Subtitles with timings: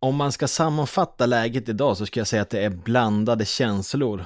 [0.00, 4.24] Om man ska sammanfatta läget idag så ska jag säga att det är blandade känslor.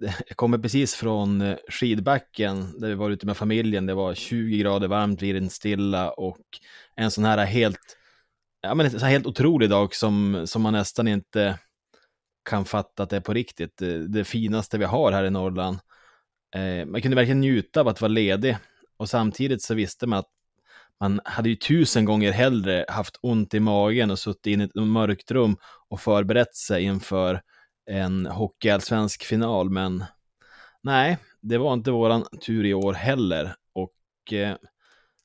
[0.28, 3.86] Jag kommer precis från eh, skidbacken där vi var ute med familjen.
[3.86, 6.40] Det var 20 grader varmt, vindstilla och
[6.96, 7.96] en sån här helt,
[8.62, 11.58] ja men en sån här helt otrolig dag som, som man nästan inte
[12.50, 13.76] kan fatta att det är på riktigt.
[13.76, 15.78] Det, det finaste vi har här i Norrland.
[16.56, 18.56] Eh, man kunde verkligen njuta av att vara ledig
[18.96, 20.30] och samtidigt så visste man att
[21.00, 24.74] man hade ju tusen gånger hellre haft ont i magen och suttit in i ett
[24.74, 25.56] mörkt rum
[25.88, 27.40] och förberett sig inför
[27.90, 30.04] en hockeyallsvensk final, men
[30.82, 33.54] nej, det var inte våran tur i år heller.
[33.72, 34.56] Och eh,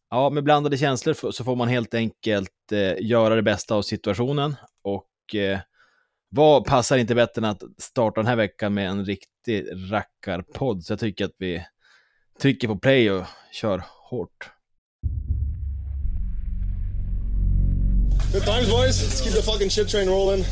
[0.09, 4.55] ja, med blandade känslor så får man helt enkelt eh, göra det bästa av situationen
[4.81, 5.59] och eh,
[6.29, 10.93] vad passar inte bättre än att starta den här veckan med en riktig rackarpodd, så
[10.93, 11.65] jag tycker att vi
[12.41, 14.51] trycker på play och kör hårt.
[18.31, 19.01] Good times, boys.
[19.01, 20.45] Let's keep the fucking shit train rolling.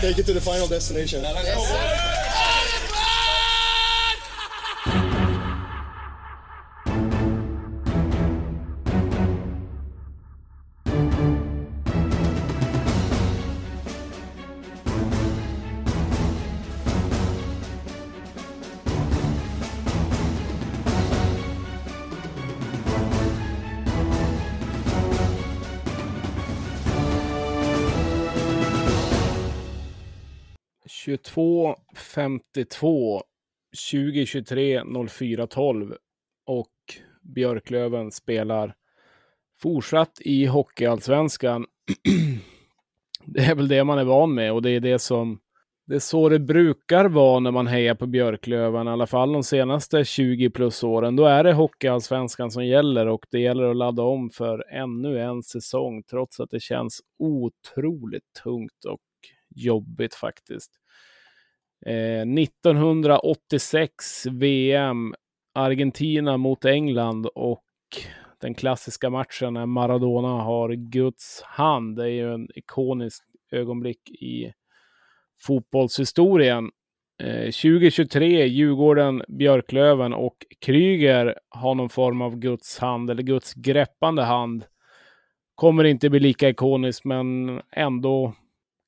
[0.00, 1.22] Take it to the final destination.
[1.22, 2.11] Yes,
[31.34, 33.22] 22 52
[33.90, 35.96] 2023 04 12
[36.46, 36.68] och
[37.22, 38.74] Björklöven spelar
[39.62, 41.66] fortsatt i Hockeyallsvenskan.
[43.24, 45.40] det är väl det man är van med och det är det som
[45.86, 49.42] det är så det brukar vara när man hejar på Björklöven, i alla fall de
[49.42, 51.16] senaste 20 plus åren.
[51.16, 55.42] Då är det Hockeyallsvenskan som gäller och det gäller att ladda om för ännu en
[55.42, 59.00] säsong, trots att det känns otroligt tungt och
[59.54, 60.81] jobbigt faktiskt.
[61.86, 65.14] Eh, 1986 VM,
[65.54, 67.64] Argentina mot England och
[68.40, 71.96] den klassiska matchen när Maradona har Guds hand.
[71.96, 74.52] Det är ju en ikonisk ögonblick i
[75.42, 76.70] fotbollshistorien.
[77.22, 84.22] Eh, 2023, Djurgården, Björklöven och Kryger har någon form av Guds hand eller Guds greppande
[84.22, 84.64] hand.
[85.54, 88.34] Kommer inte bli lika ikoniskt, men ändå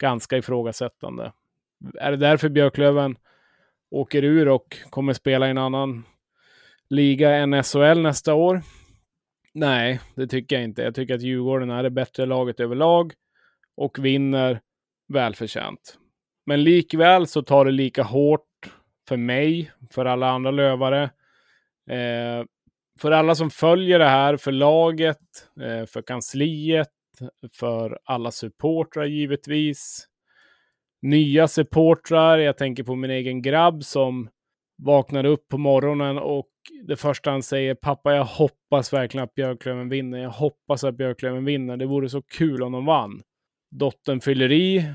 [0.01, 1.33] ganska ifrågasättande.
[1.95, 3.17] Är det därför Björklöven
[3.91, 6.05] åker ur och kommer spela i en annan
[6.91, 8.63] liga än SHL nästa år?
[9.53, 10.83] Nej, det tycker jag inte.
[10.83, 13.13] Jag tycker att Djurgården är det bättre laget överlag
[13.77, 14.61] och vinner
[15.09, 15.99] välförtjänt.
[16.47, 18.49] Men likväl så tar det lika hårt
[19.09, 21.03] för mig, för alla andra lövare,
[21.91, 22.45] eh,
[22.99, 25.19] för alla som följer det här, för laget,
[25.61, 26.91] eh, för kansliet,
[27.53, 30.09] för alla supportrar givetvis
[31.05, 32.39] nya supportrar.
[32.39, 34.29] Jag tänker på min egen grabb som
[34.83, 36.49] vaknar upp på morgonen och
[36.87, 40.19] det första han säger, pappa jag hoppas verkligen att Björklöven vinner.
[40.19, 41.77] Jag hoppas att Björklöven vinner.
[41.77, 43.23] Det vore så kul om de vann.
[43.71, 44.91] Dottern fyller i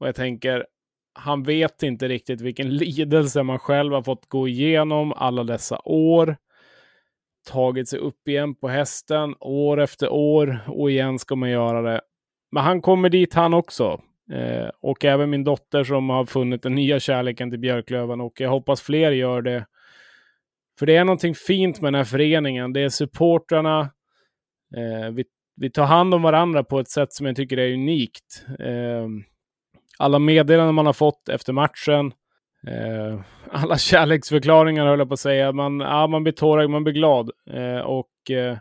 [0.00, 0.66] och jag tänker,
[1.14, 6.36] han vet inte riktigt vilken lidelse man själv har fått gå igenom alla dessa år.
[7.46, 12.00] Tagit sig upp igen på hästen år efter år och igen ska man göra det.
[12.52, 14.00] Men han kommer dit han också.
[14.32, 18.50] Eh, och även min dotter som har funnit den nya kärleken till Björklöven och jag
[18.50, 19.66] hoppas fler gör det.
[20.78, 22.72] För det är någonting fint med den här föreningen.
[22.72, 23.80] Det är supportrarna.
[24.76, 25.24] Eh, vi,
[25.56, 28.46] vi tar hand om varandra på ett sätt som jag tycker är unikt.
[28.58, 29.08] Eh,
[29.98, 32.12] alla meddelanden man har fått efter matchen.
[32.66, 33.20] Eh,
[33.50, 35.52] alla kärleksförklaringar höll jag på att säga.
[35.52, 37.30] Man, ja, man blir tårögd, man blir glad.
[37.50, 38.58] Eh, och eh,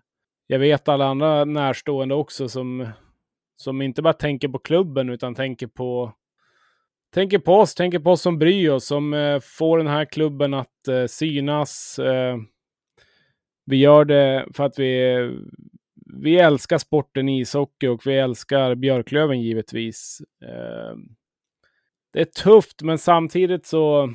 [0.48, 2.88] jag vet alla andra närstående också som
[3.64, 6.14] som inte bara tänker på klubben utan tänker på
[7.14, 10.54] tänker på oss, tänker på oss som bryr oss, som eh, får den här klubben
[10.54, 12.00] att eh, synas.
[12.00, 12.38] Eh,
[13.66, 15.16] vi gör det för att vi,
[16.06, 20.22] vi älskar sporten ishockey och vi älskar Björklöven givetvis.
[20.46, 20.98] Eh,
[22.14, 24.14] det är tufft, men samtidigt så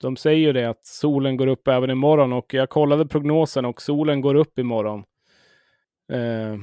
[0.00, 3.82] de säger ju det att solen går upp även imorgon och jag kollade prognosen och
[3.82, 5.04] solen går upp imorgon.
[6.12, 6.56] Eh,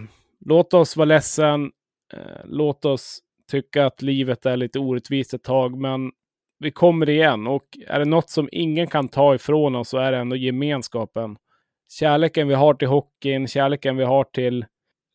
[0.46, 1.72] låt oss vara ledsen.
[2.14, 3.20] Eh, låt oss
[3.52, 6.12] tycka att livet är lite orättvist ett tag, men
[6.60, 10.12] vi kommer igen och är det något som ingen kan ta ifrån oss så är
[10.12, 11.38] det ändå gemenskapen.
[11.90, 14.66] Kärleken vi har till hockeyn, kärleken vi har till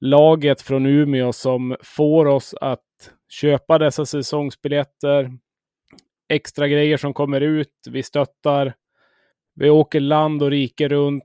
[0.01, 2.85] laget från Umeå som får oss att
[3.29, 5.31] köpa dessa säsongsbiljetter.
[6.29, 8.75] Extra grejer som kommer ut, vi stöttar.
[9.55, 11.25] Vi åker land och rike runt.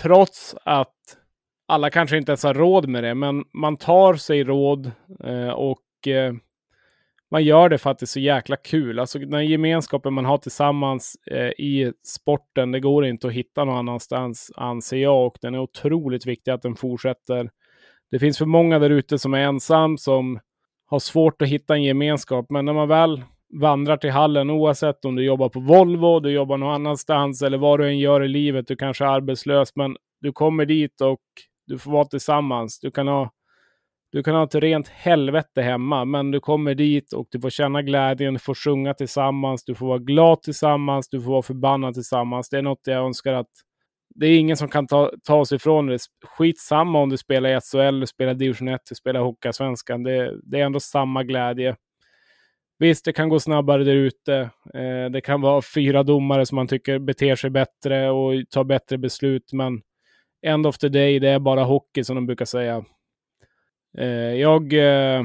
[0.00, 0.94] Trots att
[1.72, 4.90] alla kanske inte ens har råd med det, men man tar sig råd
[5.24, 6.34] eh, och eh,
[7.30, 8.98] man gör det för att det är så jäkla kul.
[8.98, 13.76] Alltså den gemenskapen man har tillsammans eh, i sporten, det går inte att hitta någon
[13.76, 17.50] annanstans anser jag och den är otroligt viktig att den fortsätter.
[18.10, 20.40] Det finns för många där ute som är ensam, som
[20.86, 23.22] har svårt att hitta en gemenskap, men när man väl
[23.60, 27.80] vandrar till hallen, oavsett om du jobbar på Volvo, du jobbar någon annanstans eller vad
[27.80, 31.20] du än gör i livet, du kanske är arbetslös, men du kommer dit och
[31.66, 32.80] du får vara tillsammans.
[32.80, 33.30] Du kan ha
[34.12, 37.82] du kan ha ett rent helvete hemma, men du kommer dit och du får känna
[37.82, 42.48] glädjen, du får sjunga tillsammans, du får vara glad tillsammans, du får vara förbannad tillsammans.
[42.48, 43.50] Det är något jag önskar att
[44.14, 45.98] det är ingen som kan ta, ta sig ifrån det.
[46.24, 50.02] Skitsamma om du spelar i SHL, du spelar division 1, du spelar Hockeyallsvenskan.
[50.02, 51.76] Det, det är ändå samma glädje.
[52.78, 54.36] Visst, det kan gå snabbare där ute.
[54.74, 58.98] Eh, det kan vara fyra domare som man tycker beter sig bättre och tar bättre
[58.98, 59.82] beslut, men
[60.42, 62.84] end of the day, det är bara hockey som de brukar säga.
[63.98, 65.24] Eh, jag, eh,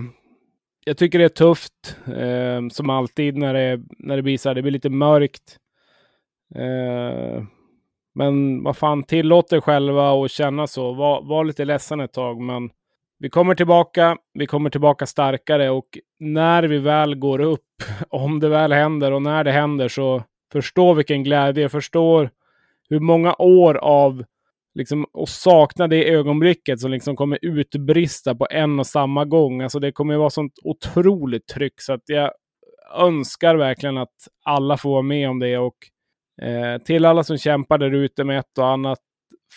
[0.85, 4.55] jag tycker det är tufft, eh, som alltid när det, när det blir så här,
[4.55, 5.57] det blir lite mörkt.
[6.55, 7.43] Eh,
[8.15, 10.93] men vad fan, tillåt er själva att känna så.
[10.93, 12.69] Var, var lite ledsen ett tag, men
[13.19, 14.17] vi kommer tillbaka.
[14.33, 19.21] Vi kommer tillbaka starkare och när vi väl går upp, om det väl händer och
[19.21, 22.29] när det händer så förstå vilken glädje, förstår
[22.89, 24.23] hur många år av
[24.77, 29.61] liksom, och sakna det ögonblicket som liksom kommer utbrista på en och samma gång.
[29.61, 32.31] Alltså det kommer vara sånt otroligt tryck så att jag
[32.97, 34.15] önskar verkligen att
[34.45, 35.77] alla får vara med om det och
[36.41, 38.99] eh, till alla som kämpar där ute med ett och annat.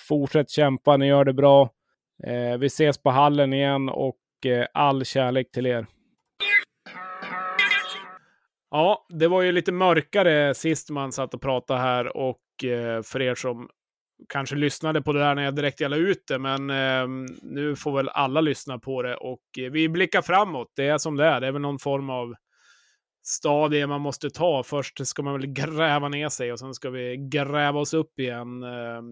[0.09, 1.71] Fortsätt kämpa, ni gör det bra.
[2.27, 5.87] Eh, vi ses på hallen igen och eh, all kärlek till er.
[8.71, 13.23] Ja, det var ju lite mörkare sist man satt och pratade här och eh, för
[13.23, 13.69] er som
[14.29, 17.97] kanske lyssnade på det där när jag direkt la ut det, men eh, nu får
[17.97, 20.73] väl alla lyssna på det och eh, vi blickar framåt.
[20.77, 21.41] Det är som det är.
[21.41, 22.35] Det är väl någon form av
[23.23, 24.63] stadie man måste ta.
[24.63, 28.63] Först ska man väl gräva ner sig och sen ska vi gräva oss upp igen.
[28.63, 29.03] Eh,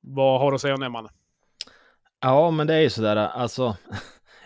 [0.00, 1.08] vad har du att säga om det, man?
[2.20, 3.76] Ja, men det är ju sådär, alltså.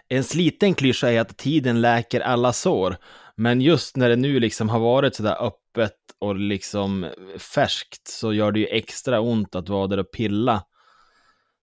[0.08, 2.96] En sliten klyscha är att tiden läker alla sår.
[3.36, 7.06] Men just när det nu liksom har varit sådär öppet och liksom
[7.38, 10.64] färskt så gör det ju extra ont att vara där och pilla.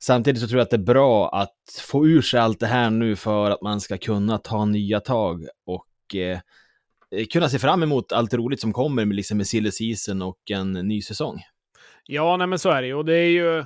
[0.03, 2.89] Samtidigt så tror jag att det är bra att få ur sig allt det här
[2.89, 6.39] nu för att man ska kunna ta nya tag och eh,
[7.31, 10.73] kunna se fram emot allt roligt som kommer med, liksom med silly season och en
[10.73, 11.41] ny säsong.
[12.05, 12.93] Ja, nej men så är det ju.
[12.93, 13.65] Och det är ju...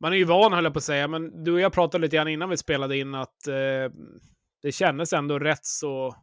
[0.00, 2.16] Man är ju van, höll jag på att säga, men du och jag pratade lite
[2.16, 3.92] grann innan vi spelade in att eh,
[4.62, 6.14] det kändes ändå rätt så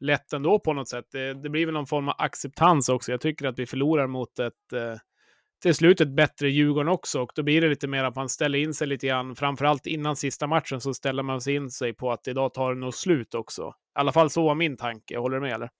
[0.00, 1.04] lätt ändå på något sätt.
[1.12, 3.10] Det, det, blir väl någon form av acceptans också.
[3.10, 4.96] Jag tycker att vi förlorar mot ett eh,
[5.62, 7.22] till slut ett bättre Djurgården också.
[7.22, 9.36] Och då blir det lite mer att man ställer in sig lite grann.
[9.36, 12.80] Framförallt innan sista matchen så ställer man sig in sig på att idag tar det
[12.80, 13.62] nog slut också.
[13.68, 15.18] I alla fall så var min tanke.
[15.18, 15.70] Håller du med eller?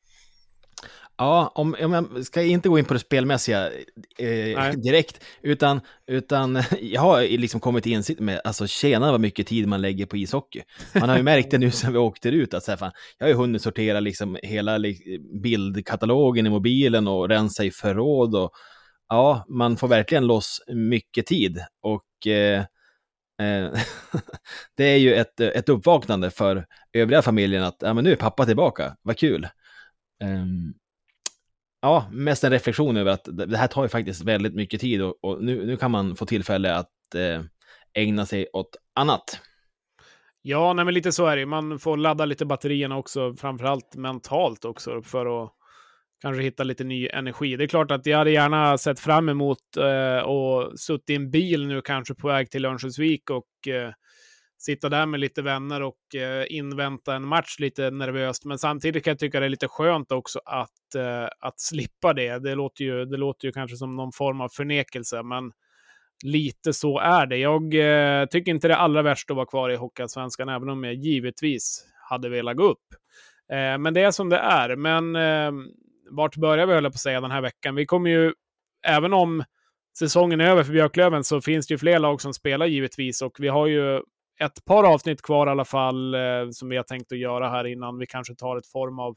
[1.20, 3.70] Ja, om, om jag ska inte gå in på det spelmässiga
[4.18, 9.46] eh, direkt, utan, utan jag har liksom kommit till insikt med, alltså tjena vad mycket
[9.46, 10.62] tid man lägger på ishockey.
[10.94, 13.26] Man har ju märkt det nu sen vi åkte ut, att så här, fan, jag
[13.26, 14.78] har ju hunnit sortera liksom hela
[15.42, 18.50] bildkatalogen i mobilen och rensa i förråd och
[19.08, 22.60] ja, man får verkligen loss mycket tid och eh,
[23.40, 23.72] eh
[24.76, 28.46] det är ju ett, ett uppvaknande för övriga familjen att ja, men nu är pappa
[28.46, 29.48] tillbaka, vad kul.
[30.24, 30.74] Um,
[31.82, 35.24] ja, mest en reflektion över att det här tar ju faktiskt väldigt mycket tid och,
[35.24, 37.42] och nu, nu kan man få tillfälle att eh,
[37.94, 39.40] ägna sig åt annat.
[40.42, 41.46] Ja, nej, men lite så är det.
[41.46, 45.52] Man får ladda lite batterierna också, framförallt mentalt också, för att
[46.22, 47.56] kanske hitta lite ny energi.
[47.56, 51.30] Det är klart att jag hade gärna sett fram emot eh, och suttit i en
[51.30, 53.92] bil nu kanske på väg till Örnsköldsvik och eh,
[54.60, 58.44] sitta där med lite vänner och eh, invänta en match lite nervöst.
[58.44, 62.38] Men samtidigt kan jag tycka det är lite skönt också att, eh, att slippa det.
[62.38, 65.52] Det låter, ju, det låter ju kanske som någon form av förnekelse, men
[66.24, 67.36] lite så är det.
[67.36, 70.84] Jag eh, tycker inte det är allra värst att vara kvar i Hockeyallsvenskan, även om
[70.84, 72.86] jag givetvis hade velat gå upp.
[73.52, 74.76] Eh, men det är som det är.
[74.76, 75.52] Men eh,
[76.10, 77.74] vart börjar vi, höll på att säga, den här veckan?
[77.74, 78.32] Vi kommer ju,
[78.86, 79.44] även om
[79.98, 83.36] säsongen är över för Björklöven så finns det ju fler lag som spelar givetvis och
[83.38, 84.00] vi har ju
[84.44, 86.20] ett par avsnitt kvar i alla fall eh,
[86.50, 89.16] som vi har tänkt att göra här innan vi kanske tar ett form av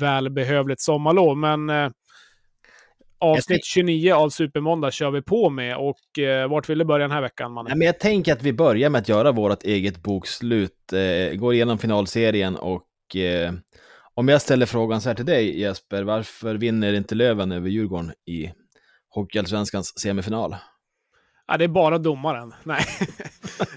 [0.00, 1.36] välbehövligt sommarlov.
[1.36, 1.90] Men eh,
[3.18, 7.14] avsnitt 29 av Supermåndag kör vi på med och eh, vart vill du börja den
[7.14, 7.54] här veckan?
[7.54, 11.54] Ja, men jag tänker att vi börjar med att göra vårt eget bokslut, eh, går
[11.54, 13.52] igenom finalserien och eh,
[14.14, 18.12] om jag ställer frågan så här till dig Jesper, varför vinner inte Löven över Djurgården
[18.26, 18.52] i
[19.08, 20.56] Hockeyallsvenskans semifinal?
[21.50, 22.54] Ja, det är bara domaren.
[22.64, 22.84] Nej.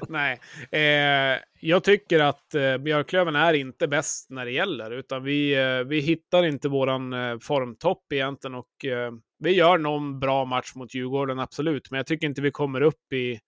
[0.09, 0.39] Nej.
[0.71, 5.87] Eh, jag tycker att eh, Björklöven är inte bäst när det gäller, utan vi, eh,
[5.87, 8.55] vi hittar inte våran eh, formtopp egentligen.
[8.55, 12.51] Och, eh, vi gör någon bra match mot Djurgården, absolut, men jag tycker inte vi
[12.51, 13.39] kommer upp i,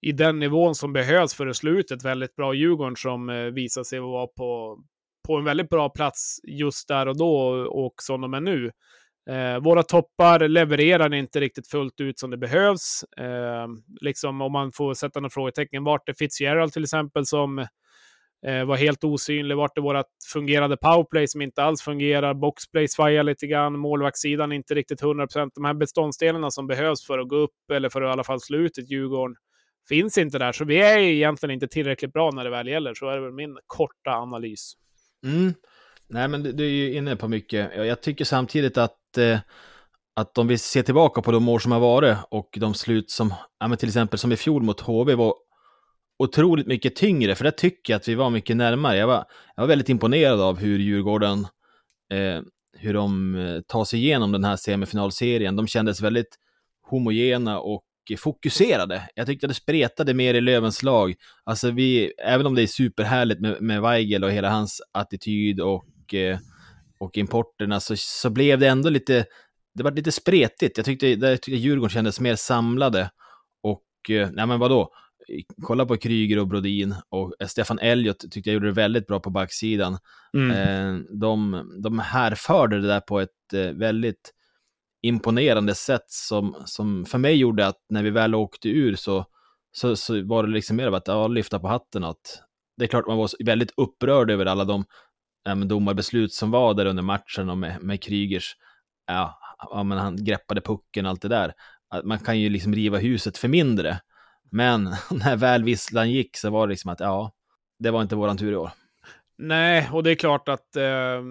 [0.00, 3.44] i den nivån som behövs för att slå ut ett väldigt bra Djurgården som eh,
[3.44, 4.78] visar sig vara på,
[5.26, 7.36] på en väldigt bra plats just där och då
[7.70, 8.70] och som de är nu.
[9.30, 13.04] Eh, våra toppar levererar inte riktigt fullt ut som det behövs.
[13.16, 13.66] Eh,
[14.00, 15.84] liksom om man får sätta några frågetecken.
[15.84, 17.58] Vart är Fitzgerald till exempel som
[18.46, 19.56] eh, var helt osynlig?
[19.56, 22.34] Vart är vårt fungerande powerplay som inte alls fungerar?
[22.34, 23.78] Boxplay svajar lite grann.
[23.78, 25.50] Målvaktssidan inte riktigt 100%.
[25.54, 28.40] De här beståndsdelarna som behövs för att gå upp eller för att i alla fall
[28.40, 29.36] slå ut ett Djurgården
[29.88, 30.52] finns inte där.
[30.52, 32.94] Så vi är egentligen inte tillräckligt bra när det väl gäller.
[32.94, 34.72] Så är det väl min korta analys.
[35.24, 35.54] Mm.
[36.08, 37.70] Nej, men du, du är ju inne på mycket.
[37.76, 39.38] Jag tycker samtidigt att, eh,
[40.16, 43.34] att om vi ser tillbaka på de år som har varit och de slut som,
[43.60, 45.34] ja, men till exempel som i fjol mot HV var
[46.18, 48.96] otroligt mycket tyngre, för det tycker jag att vi var mycket närmare.
[48.96, 49.24] Jag var,
[49.56, 51.46] jag var väldigt imponerad av hur Djurgården,
[52.12, 52.40] eh,
[52.72, 55.56] hur de eh, tar sig igenom den här semifinalserien.
[55.56, 56.36] De kändes väldigt
[56.82, 57.82] homogena och
[58.18, 59.08] fokuserade.
[59.14, 61.14] Jag tyckte det spretade mer i Lövens lag.
[61.44, 66.14] Alltså vi, även om det är superhärligt med, med Weigel och hela hans attityd och,
[66.14, 66.38] eh,
[66.98, 69.24] och importerna, så, så blev det ändå lite,
[69.74, 70.76] det var lite spretigt.
[70.76, 73.10] Jag tyckte, jag tyckte Djurgården kändes mer samlade.
[73.62, 74.90] Och, eh, nej men vadå?
[75.62, 79.30] Kolla på Kryger och Brodin och Stefan Elliot tyckte jag gjorde det väldigt bra på
[79.30, 79.98] backsidan.
[80.36, 80.50] Mm.
[80.50, 83.30] Eh, de, de härförde det där på ett
[83.74, 84.32] väldigt
[85.02, 89.24] imponerande sätt som, som för mig gjorde att när vi väl åkte ur så,
[89.72, 92.04] så, så var det liksom mer av att ja, lyfta på hatten.
[92.04, 92.42] Att
[92.76, 94.84] det är klart man var väldigt upprörd över alla de
[95.46, 98.56] Eh, äm, domarbeslut som var där under matchen och med, med Krygers,
[99.06, 101.52] ja, ja, men han greppade pucken och allt det där.
[101.90, 104.00] Att man kan ju liksom riva huset för mindre.
[104.50, 107.32] Men när väl visslan gick så var det liksom att ja,
[107.78, 108.70] det var inte våran tur i år.
[109.38, 111.22] Nej, och det är klart att, eh,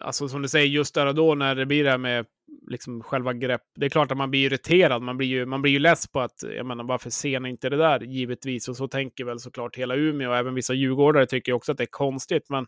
[0.00, 2.26] alltså som du säger, just där och då när det blir det här med
[2.70, 3.62] liksom själva grepp.
[3.76, 5.02] Det är klart att man blir irriterad.
[5.02, 7.68] Man blir ju, man blir ju less på att, jag menar, varför ser ni inte
[7.68, 8.00] det där?
[8.00, 8.68] Givetvis.
[8.68, 11.84] Och så tänker väl såklart hela Umeå och även vissa djurgårdare tycker också att det
[11.84, 12.46] är konstigt.
[12.48, 12.66] Men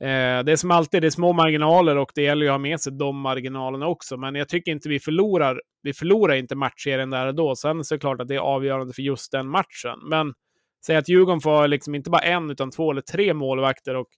[0.00, 2.58] eh, det är som alltid, det är små marginaler och det gäller ju att ha
[2.58, 4.16] med sig de marginalerna också.
[4.16, 5.62] Men jag tycker inte vi förlorar.
[5.82, 7.56] Vi förlorar inte matchserien där och då.
[7.56, 9.98] Sen så är det klart att det är avgörande för just den matchen.
[10.08, 10.34] Men
[10.86, 14.08] säg att Djurgården får liksom inte bara en, utan två eller tre målvakter och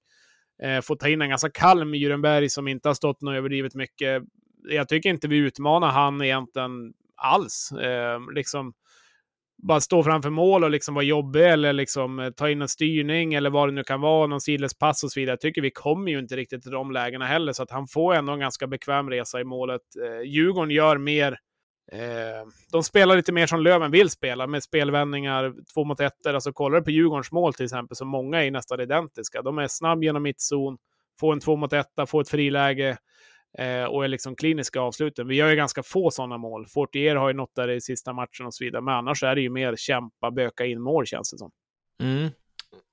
[0.63, 4.23] eh, får ta in en ganska kall Myrenberg som inte har stått något överdrivet mycket
[4.69, 7.73] jag tycker inte vi utmanar han egentligen alls.
[7.73, 8.73] Eh, liksom
[9.63, 13.35] bara stå framför mål och liksom vara jobbig eller liksom eh, ta in en styrning
[13.35, 15.33] eller vad det nu kan vara, någon sidledspass och så vidare.
[15.33, 18.15] Jag tycker vi kommer ju inte riktigt till de lägena heller, så att han får
[18.15, 19.81] ändå en ganska bekväm resa i målet.
[20.05, 21.39] Eh, Djurgården gör mer
[21.93, 26.35] Eh, de spelar lite mer som Löven vill spela, med spelvändningar, två mot ettor.
[26.35, 29.43] Alltså kollar du på Djurgårdens mål till exempel, så många är nästan identiska.
[29.43, 30.79] De är snabb genom mittzon,
[31.21, 32.97] får en två mot etta, får ett friläge,
[33.59, 35.29] eh, och är liksom kliniska avsluten.
[35.29, 36.67] Vi gör ju ganska få sådana mål.
[36.67, 39.41] Fortier har ju något där i sista matchen och så vidare, men annars är det
[39.41, 41.51] ju mer kämpa, böka in mål känns det som.
[42.03, 42.31] Mm.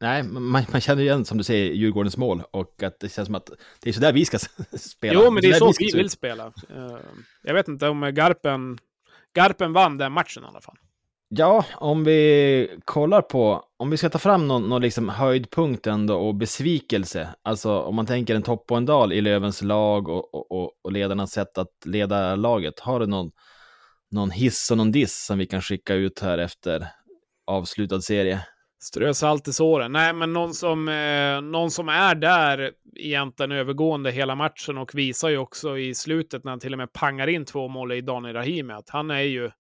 [0.02, 3.36] Nej, man, man känner igen som du säger Djurgårdens mål och att det känns som
[3.36, 3.50] att
[3.82, 4.40] det är så där vi ska
[4.78, 5.22] spela.
[5.24, 6.48] Jo, men det är så, så vi, vi vill spela.
[6.48, 6.98] Uh,
[7.44, 8.78] jag vet inte om Garpen,
[9.34, 10.78] Garpen vann den matchen i alla fall.
[11.30, 16.18] Ja, om vi kollar på, om vi ska ta fram någon, någon liksom höjdpunkt ändå
[16.18, 20.52] och besvikelse, alltså om man tänker en topp och en dal i Lövens lag och,
[20.52, 23.32] och, och ledarnas sätt att leda laget, har du någon,
[24.12, 26.88] någon hiss och någon diss som vi kan skicka ut här efter
[27.48, 28.40] avslutad serie?
[28.80, 29.92] Strö salt i såren.
[29.92, 35.30] Nej, men någon som, eh, någon som är där egentligen övergående hela matchen och visar
[35.30, 38.36] ju också i slutet när han till och med pangar in två mål i Daniel
[38.36, 39.52] Rahimi att han är ju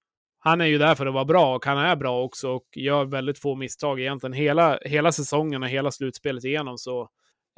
[0.48, 3.06] han är ju där för att vara bra och han är bra också och gör
[3.06, 6.78] väldigt få misstag egentligen hela, hela säsongen och hela slutspelet igenom.
[6.78, 7.10] Så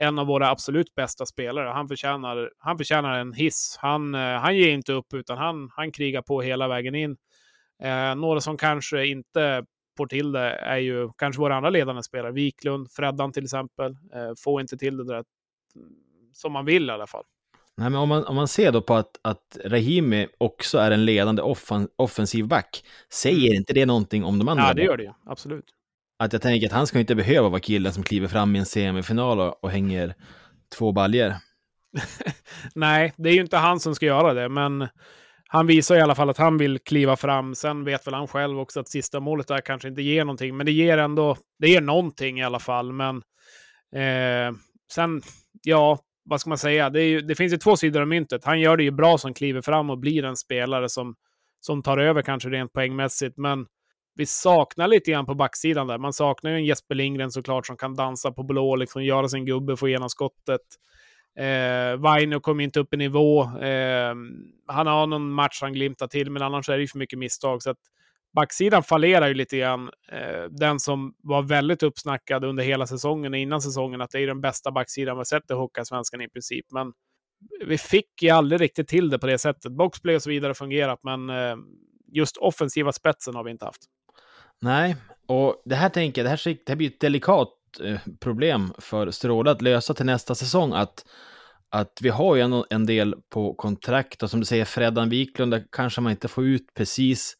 [0.01, 1.69] en av våra absolut bästa spelare.
[1.69, 3.77] Han förtjänar, han förtjänar en hiss.
[3.79, 7.17] Han, eh, han ger inte upp utan han, han krigar på hela vägen in.
[7.83, 9.65] Eh, några som kanske inte
[9.97, 12.31] får till det är ju kanske våra andra ledande spelare.
[12.31, 13.91] Wiklund, Freddan till exempel.
[13.91, 15.23] Eh, får inte till det där
[15.75, 15.91] mm,
[16.33, 17.23] som man vill i alla fall.
[17.79, 21.05] Nej, men om man, om man ser då på att, att Rahimi också är en
[21.05, 22.83] ledande offen, offensiv back,
[23.13, 23.57] säger mm.
[23.57, 24.67] inte det någonting om de andra?
[24.67, 25.11] Ja, det gör det ju.
[25.25, 25.65] Absolut.
[26.19, 28.65] Att jag tänker att han ska inte behöva vara killen som kliver fram i en
[28.65, 30.15] semifinal och, och hänger
[30.77, 31.35] två baljer.
[32.75, 34.87] Nej, det är ju inte han som ska göra det, men
[35.47, 37.55] han visar i alla fall att han vill kliva fram.
[37.55, 40.65] Sen vet väl han själv också att sista målet där kanske inte ger någonting, men
[40.65, 42.93] det ger ändå, det ger någonting i alla fall.
[42.93, 43.15] Men
[43.95, 44.55] eh,
[44.91, 45.21] sen,
[45.63, 48.45] ja, vad ska man säga, det, ju, det, finns ju två sidor av myntet.
[48.45, 51.15] Han gör det ju bra som kliver fram och blir en spelare som,
[51.59, 53.37] som tar över kanske rent poängmässigt.
[53.37, 53.65] Men
[54.15, 55.97] vi saknar lite grann på backsidan där.
[55.97, 59.45] Man saknar ju en Jesper Lindgren såklart som kan dansa på blå, liksom göra sin
[59.45, 60.61] gubbe, få igenom skottet.
[61.39, 63.41] Eh, Vaino kom inte upp i nivå.
[63.43, 64.15] Eh,
[64.67, 67.63] han har någon match han glimtar till, men annars är det ju för mycket misstag.
[67.63, 67.79] Så att
[68.35, 69.89] backsidan fallerar ju lite grann.
[70.11, 74.27] Eh, den som var väldigt uppsnackad under hela säsongen och innan säsongen, att det är
[74.27, 76.65] den bästa backsidan vi sett i Hockeyallsvenskan i princip.
[76.71, 76.93] Men
[77.65, 79.71] vi fick ju aldrig riktigt till det på det sättet.
[79.71, 81.55] Boxplay och så vidare fungerat, men eh,
[82.11, 83.81] just offensiva spetsen har vi inte haft.
[84.61, 84.95] Nej,
[85.27, 87.49] och det här tänker jag, det här, det här blir ett delikat
[87.83, 90.73] eh, problem för Stråle att lösa till nästa säsong.
[90.73, 91.05] Att,
[91.69, 95.51] att vi har ju en, en del på kontrakt och som du säger, Freddan Wiklund,
[95.51, 97.37] där kanske man inte får ut precis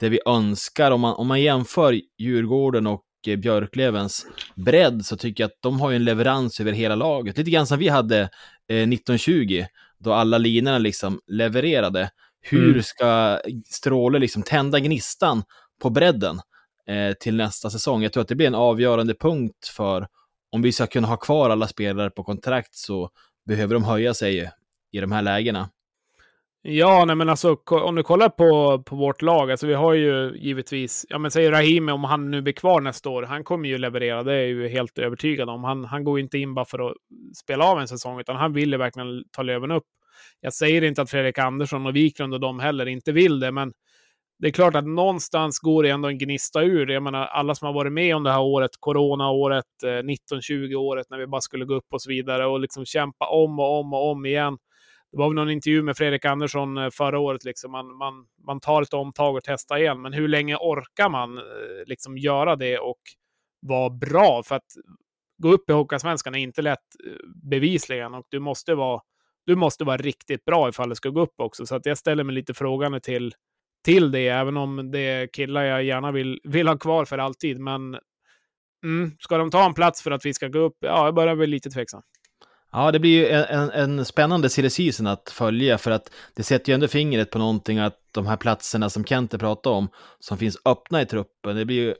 [0.00, 0.90] det vi önskar.
[0.90, 5.80] Om man, om man jämför Djurgården och eh, Björklövens bredd så tycker jag att de
[5.80, 7.38] har en leverans över hela laget.
[7.38, 9.64] Lite grann som vi hade eh, 1920,
[9.98, 12.10] då alla linorna liksom levererade.
[12.40, 12.82] Hur mm.
[12.82, 15.42] ska Stråle liksom tända gnistan
[15.82, 16.40] på bredden
[16.88, 18.02] eh, till nästa säsong?
[18.02, 20.06] Jag tror att det blir en avgörande punkt för
[20.52, 23.10] om vi ska kunna ha kvar alla spelare på kontrakt så
[23.46, 24.50] behöver de höja sig
[24.92, 25.68] i de här lägena.
[26.68, 30.36] Ja, nej men alltså om du kollar på, på vårt lag, alltså vi har ju
[30.36, 33.78] givetvis, ja men säg Rahimi om han nu blir kvar nästa år, han kommer ju
[33.78, 35.64] leverera, det är jag ju helt övertygad om.
[35.64, 36.96] Han, han går inte in bara för att
[37.42, 39.84] spela av en säsong, utan han vill ju verkligen ta löven upp.
[40.40, 43.72] Jag säger inte att Fredrik Andersson och Wiklund och de heller inte vill det, men
[44.38, 46.90] det är klart att någonstans går det ändå en gnista ur.
[46.90, 51.18] Jag menar, alla som har varit med om det här året, coronaåret, eh, 1920-året, när
[51.18, 54.10] vi bara skulle gå upp och så vidare och liksom kämpa om och om och
[54.10, 54.58] om igen
[55.16, 57.72] det var väl någon intervju med Fredrik Andersson eh, förra året, liksom.
[57.72, 60.02] man, man, man tar ett omtag och testar igen.
[60.02, 61.42] Men hur länge orkar man eh,
[61.86, 63.00] liksom göra det och
[63.60, 64.42] vara bra?
[64.42, 64.66] För att
[65.42, 69.00] gå upp i Hockeyallsvenskan är inte lätt eh, bevisligen och du måste vara
[69.46, 71.66] du måste vara riktigt bra ifall det ska gå upp också.
[71.66, 73.34] Så att jag ställer mig lite frågande till,
[73.84, 77.60] till det, även om det är killar jag gärna vill, vill ha kvar för alltid.
[77.60, 77.98] Men
[78.84, 80.76] mm, ska de ta en plats för att vi ska gå upp?
[80.80, 82.02] Ja, jag börjar bli lite tveksam.
[82.76, 86.72] Ja, det blir ju en, en spännande silly season att följa för att det sätter
[86.72, 90.58] ju ändå fingret på någonting att de här platserna som Kente pratade om, som finns
[90.64, 91.94] öppna i truppen, det blir ju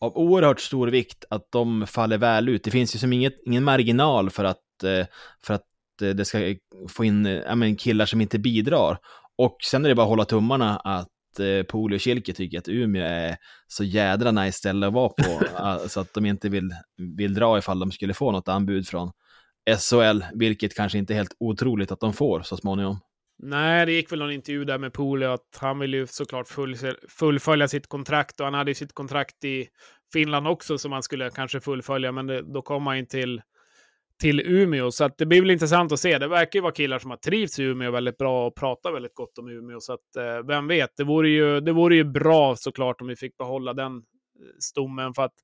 [0.00, 2.64] av oerhört stor vikt att de faller väl ut.
[2.64, 5.06] Det finns ju som inget, ingen marginal för att, eh,
[5.44, 5.62] för att
[6.02, 6.54] eh, det ska
[6.88, 8.98] få in ja, men killar som inte bidrar.
[9.36, 12.68] Och sen är det bara att hålla tummarna att eh, Poli och Kilke tycker att
[12.68, 13.36] Umeå är
[13.68, 16.70] så jädra nice ställe att vara på, så alltså att de inte vill,
[17.16, 19.12] vill dra ifall de skulle få något anbud från
[19.76, 22.98] SHL, vilket kanske inte är helt otroligt att de får så småningom.
[23.42, 26.48] Nej, det gick väl någon intervju där med Poli att han vill ju såklart
[27.08, 29.68] fullfölja sitt kontrakt och han hade ju sitt kontrakt i
[30.12, 33.42] Finland också som han skulle kanske fullfölja, men det, då kom han in till,
[34.20, 34.90] till Umeå.
[34.90, 36.18] Så att det blir väl intressant att se.
[36.18, 39.14] Det verkar ju vara killar som har trivts i Umeå väldigt bra och pratar väldigt
[39.14, 39.80] gott om Umeå.
[39.80, 43.16] Så att eh, vem vet, det vore, ju, det vore ju bra såklart om vi
[43.16, 44.02] fick behålla den eh,
[44.60, 45.34] stommen för att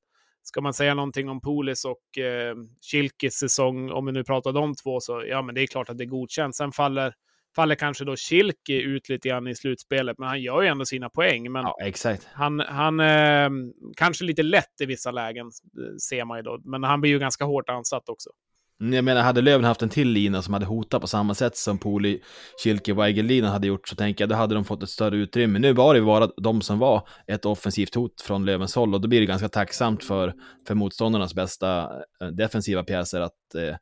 [0.44, 4.74] Ska man säga någonting om Polis och eh, Kilkis säsong, om vi nu pratar de
[4.74, 6.56] två, så ja, men det är klart att det är godkänt.
[6.56, 7.14] Sen faller,
[7.56, 11.10] faller kanske då Kilke ut lite grann i slutspelet, men han gör ju ändå sina
[11.10, 11.52] poäng.
[11.52, 12.28] Men ja, exakt.
[12.32, 13.50] Han, han eh,
[13.96, 17.18] kanske lite lätt i vissa lägen, eh, ser man ju då, men han blir ju
[17.18, 18.30] ganska hårt ansatt också.
[18.78, 21.78] Jag menar, hade Löven haft en till lina som hade hotat på samma sätt som
[21.78, 22.20] Poli,
[22.62, 25.58] Kilke och Weigel hade gjort så tänker jag, då hade de fått ett större utrymme.
[25.58, 29.08] Nu var det bara de som var ett offensivt hot från Lövens håll och då
[29.08, 30.32] blir det ganska tacksamt för,
[30.66, 31.82] för motståndarnas bästa
[32.22, 33.76] eh, defensiva pjäser att eh,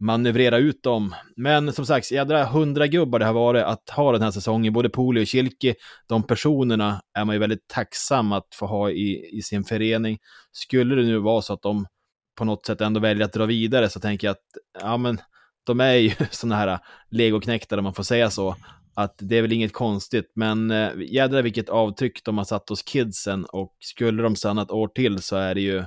[0.00, 1.14] manövrera ut dem.
[1.36, 4.72] Men som sagt, jädra hundra gubbar det har varit att ha den här säsongen.
[4.72, 5.74] Både Poli och Kilke,
[6.08, 10.18] de personerna är man ju väldigt tacksam att få ha i, i sin förening.
[10.52, 11.86] Skulle det nu vara så att de
[12.34, 14.46] på något sätt ändå väljer att dra vidare så tänker jag att
[14.80, 15.18] ja, men,
[15.64, 16.78] de är ju sådana här
[17.10, 18.56] legoknäktar om man får säga så.
[18.94, 22.82] Att det är väl inget konstigt, men eh, jädrar vilket avtryck de har satt hos
[22.82, 25.78] kidsen och skulle de stanna ett år till så är det ju,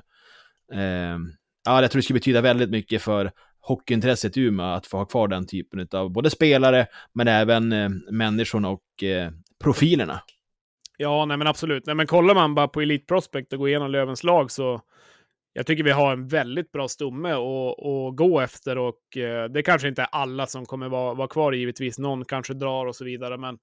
[0.74, 1.18] eh,
[1.66, 5.06] ja, jag tror det skulle betyda väldigt mycket för hockeyintresset i Umeå att få ha
[5.06, 9.32] kvar den typen av både spelare, men även eh, människorna och eh,
[9.64, 10.22] profilerna.
[10.98, 11.86] Ja, nej men absolut.
[11.86, 14.82] Nej, men kollar man bara på Elite Prospect och går igenom Lövens lag så
[15.58, 19.88] jag tycker vi har en väldigt bra stomme att gå efter och eh, det kanske
[19.88, 22.00] inte är alla som kommer vara, vara kvar givetvis.
[22.00, 23.58] Någon kanske drar och så vidare, men,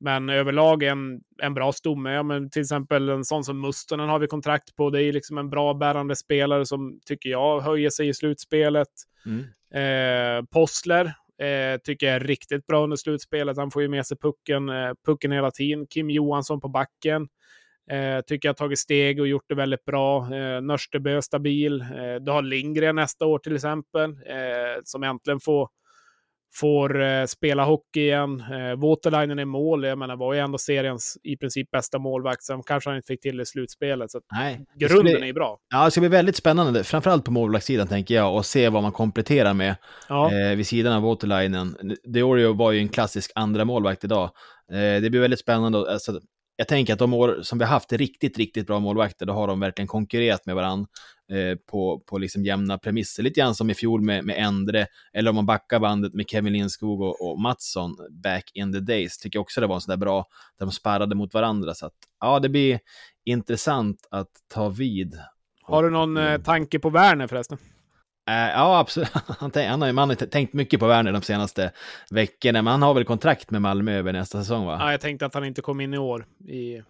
[0.00, 2.12] men överlag en, en bra stomme.
[2.12, 4.90] Ja, men till exempel en sån som Mustonen har vi kontrakt på.
[4.90, 8.88] Det är liksom en bra bärande spelare som tycker jag höjer sig i slutspelet.
[9.26, 9.44] Mm.
[9.74, 11.04] Eh, Postler
[11.40, 13.56] eh, tycker jag är riktigt bra under slutspelet.
[13.56, 15.86] Han får ju med sig pucken, eh, pucken hela tiden.
[15.86, 17.28] Kim Johansson på backen.
[17.90, 20.34] Eh, tycker jag har tagit steg och gjort det väldigt bra.
[20.34, 21.80] Eh, Nörstebö stabil.
[21.80, 25.68] Eh, du har Lindgren nästa år till exempel, eh, som äntligen får,
[26.54, 28.40] får eh, spela hockey igen.
[28.40, 32.42] Eh, Waterlinen är mål, jag menar var ju ändå seriens i princip bästa målvakt.
[32.42, 34.10] Sen kanske han inte fick till det i slutspelet.
[34.10, 34.60] Så Nej.
[34.78, 35.58] grunden är ju bra.
[35.74, 38.92] Ja, det ska bli väldigt spännande, framförallt på målvaktssidan tänker jag, och se vad man
[38.92, 39.76] kompletterar med
[40.08, 41.76] Ja, eh, vid sidan av Waterlinen.
[42.04, 44.30] Deorio var ju en klassisk andra målvakt idag.
[44.72, 45.92] Eh, det blir väldigt spännande.
[45.92, 46.20] Alltså,
[46.56, 49.46] jag tänker att de år som vi har haft riktigt, riktigt bra målvakter, då har
[49.46, 50.86] de verkligen konkurrerat med varandra
[51.32, 53.22] eh, på, på liksom jämna premisser.
[53.22, 56.52] Lite grann som i fjol med, med Endre, eller om man backar bandet med Kevin
[56.52, 59.92] Lindskog och, och Mattsson back in the days, tycker jag också det var en sån
[59.92, 60.26] där bra,
[60.58, 61.74] där de sparrade mot varandra.
[61.74, 62.80] Så att, ja, det blir
[63.24, 65.18] intressant att ta vid.
[65.62, 67.58] har du någon Och, eh, tanke på Werner förresten?
[68.28, 69.08] Eh, ja, absolut.
[69.38, 71.72] Han, han, har, man har tänkt mycket på Werner de senaste
[72.10, 74.76] veckorna, men han har väl kontrakt med Malmö över nästa säsong, va?
[74.80, 76.82] Ja, jag tänkte att han inte kom in i år i,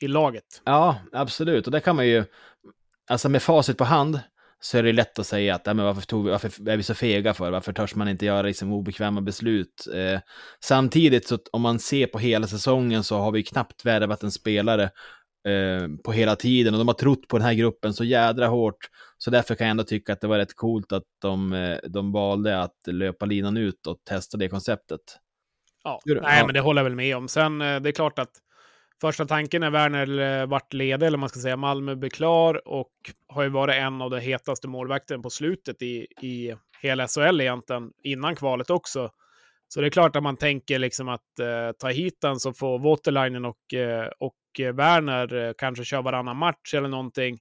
[0.00, 0.62] i laget.
[0.64, 1.66] Ja, absolut.
[1.66, 2.24] Och där kan man ju,
[3.10, 4.20] alltså med facit på hand,
[4.60, 6.82] så är det lätt att säga att ja, men varför, tog vi, varför är vi
[6.82, 7.50] så fega för?
[7.50, 9.86] Varför törs man inte göra liksom, obekväma beslut?
[9.94, 10.20] Eh,
[10.60, 14.82] samtidigt, så om man ser på hela säsongen så har vi knappt värvat en spelare
[15.48, 18.88] eh, på hela tiden och de har trott på den här gruppen så jädra hårt.
[19.24, 22.12] Så därför kan jag ändå tycka att det var rätt coolt att de, eh, de
[22.12, 25.00] valde att löpa linan ut och testa det konceptet.
[25.84, 26.46] Ja, nej, Ja.
[26.46, 27.28] men det håller jag väl med om.
[27.28, 28.30] Sen eh, det är klart att
[29.00, 32.92] första tanken när Werner eh, vart ledig, eller man ska säga Malmö blev klar och
[33.28, 37.90] har ju varit en av de hetaste målvakterna på slutet i, i hela SHL egentligen,
[38.02, 39.10] innan kvalet också.
[39.68, 42.78] Så det är klart att man tänker liksom att eh, ta hit den så får
[42.78, 44.36] Waterlinen och, eh, och
[44.74, 47.38] Werner eh, kanske köra varannan match eller någonting.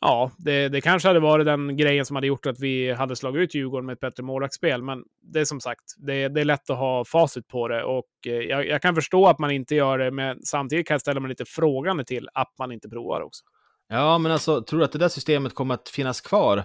[0.00, 3.40] Ja, det, det kanske hade varit den grejen som hade gjort att vi hade slagit
[3.40, 4.82] ut Djurgården med ett bättre målvaktsspel.
[4.82, 8.06] Men det är som sagt, det, det är lätt att ha facit på det och
[8.26, 11.20] eh, jag, jag kan förstå att man inte gör det, men samtidigt kan jag ställa
[11.20, 13.44] mig lite frågande till att man inte provar också.
[13.88, 16.64] Ja, men alltså, tror du att det där systemet kommer att finnas kvar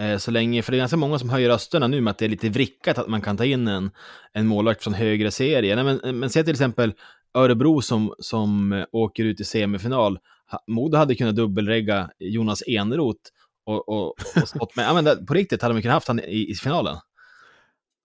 [0.00, 0.62] eh, så länge?
[0.62, 2.98] För det är ganska många som höjer rösterna nu med att det är lite vrickat
[2.98, 3.90] att man kan ta in en,
[4.32, 5.76] en målvakt från högre serie.
[5.76, 6.94] Nej, men, men se till exempel
[7.34, 10.18] Örebro som, som eh, åker ut i semifinal.
[10.66, 13.20] Modo hade kunnat dubbelregga Jonas Eneroth
[13.66, 14.84] och, och, och stått med.
[14.86, 16.96] Ja, men på riktigt hade man kunnat haft han i, i finalen.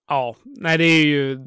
[0.08, 1.38] Ja, nej, det är ju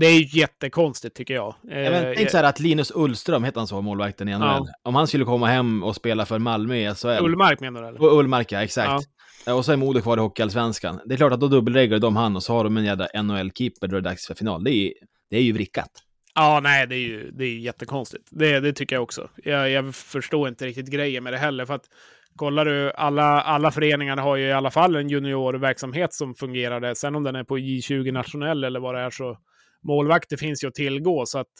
[0.00, 1.54] det är jättekonstigt tycker jag.
[1.70, 4.40] Eh, men, tänk så här att Linus Ullström, heter han så, målvakten i NHL.
[4.40, 4.66] Ja.
[4.82, 7.08] Om han skulle komma hem och spela för Malmö i SHL.
[7.08, 7.88] Ullmark menar du?
[7.88, 8.04] Eller?
[8.04, 9.08] Ullmark, ja, exakt.
[9.46, 9.54] Ja.
[9.54, 11.00] Och så är Modo kvar i Hockeyallsvenskan.
[11.04, 13.86] Det är klart att då dubbelreglar de han och så har de en jävla NHL-keeper
[13.86, 14.64] då är det dags för final.
[14.64, 14.92] Det är,
[15.30, 15.90] det är ju vrickat.
[16.34, 18.28] Ja, nej, det är ju det är jättekonstigt.
[18.30, 19.28] Det, det tycker jag också.
[19.36, 21.66] Jag, jag förstår inte riktigt grejen med det heller.
[21.66, 21.88] För att
[22.36, 26.94] kollar du, alla, alla föreningar har ju i alla fall en juniorverksamhet som fungerar där.
[26.94, 29.38] Sen om den är på J20 nationell eller vad det är så
[29.82, 31.26] målvakter finns ju att tillgå.
[31.26, 31.52] Så att,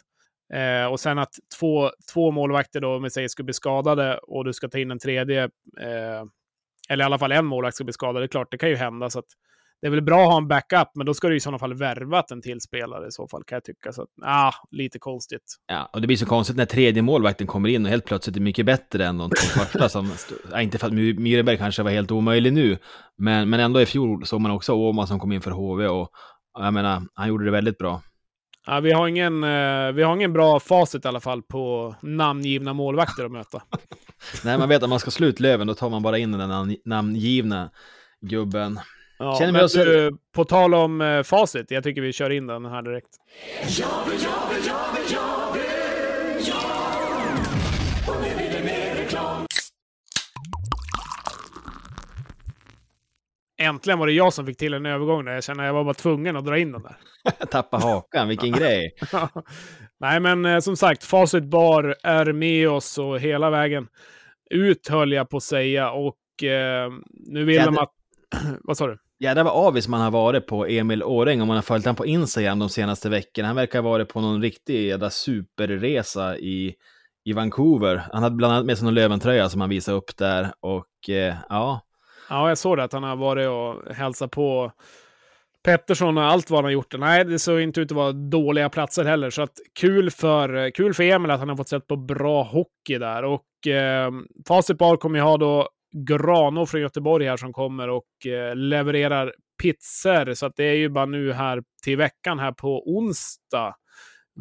[0.54, 4.44] eh, och sen att två, två målvakter då, om vi säger, skulle bli skadade och
[4.44, 5.42] du ska ta in en tredje,
[5.80, 6.24] eh,
[6.88, 8.76] eller i alla fall en målvakt ska bli skadad, det är klart, det kan ju
[8.76, 9.10] hända.
[9.10, 9.28] Så att,
[9.84, 11.74] det är väl bra att ha en backup, men då ska du i sådana fall
[11.74, 13.92] värvat en till spelare i så fall, kan jag tycka.
[13.92, 15.42] Så att, ah, lite konstigt.
[15.66, 18.40] Ja, och det blir så konstigt när tredje målvakten kommer in och helt plötsligt är
[18.40, 19.88] mycket bättre än de två första.
[19.88, 20.12] Som,
[20.52, 22.78] ja, inte för att My- Myrenberg kanske var helt omöjlig nu,
[23.18, 26.08] men, men ändå i fjol såg man också Åman som kom in för HV och
[26.58, 28.02] jag menar, han gjorde det väldigt bra.
[28.66, 32.72] Ja, vi, har ingen, eh, vi har ingen bra facit i alla fall på namngivna
[32.72, 33.62] målvakter att möta.
[34.44, 36.48] När man vet att man ska slå ut Löven, då tar man bara in den
[36.48, 37.70] namn, namngivna
[38.20, 38.80] gubben.
[39.18, 42.30] Ja, Känner vi men oss- du, på tal om eh, facit, jag tycker vi kör
[42.30, 43.16] in den här direkt.
[53.56, 55.32] Äntligen var det jag som fick till en övergång där.
[55.32, 56.96] Jag känner att jag var bara tvungen att dra in den där.
[57.50, 58.94] Tappa hakan, vilken grej.
[60.00, 63.88] Nej, men eh, som sagt, Facit Bar är med oss och hela vägen
[64.50, 65.90] ut höll jag på att säga.
[65.90, 66.92] Och eh,
[67.26, 67.90] nu vill Ja, de det- att...
[68.60, 68.98] Vad sa du?
[69.24, 72.06] Jädrar vad avis man har varit på Emil Åring om man har följt honom på
[72.06, 73.48] Instagram de senaste veckorna.
[73.48, 76.74] Han verkar ha varit på någon riktig jädra superresa i,
[77.24, 78.02] i Vancouver.
[78.12, 81.34] Han hade bland annat med sig någon Löventröja som han visade upp där och eh,
[81.48, 81.80] ja,
[82.30, 84.72] Ja, jag såg det att han har varit och hälsat på
[85.64, 86.94] Pettersson och allt vad han har gjort.
[86.98, 89.30] Nej, det såg inte ut att vara dåliga platser heller.
[89.30, 92.42] Så att kul för, eh, kul för Emil att han har fått sett på bra
[92.42, 93.22] hockey där.
[93.24, 94.10] Och eh,
[94.48, 99.32] Facit Bar kommer ju ha då Grano från Göteborg här som kommer och eh, levererar
[99.62, 100.34] pizzor.
[100.34, 103.74] Så att det är ju bara nu här till veckan här på onsdag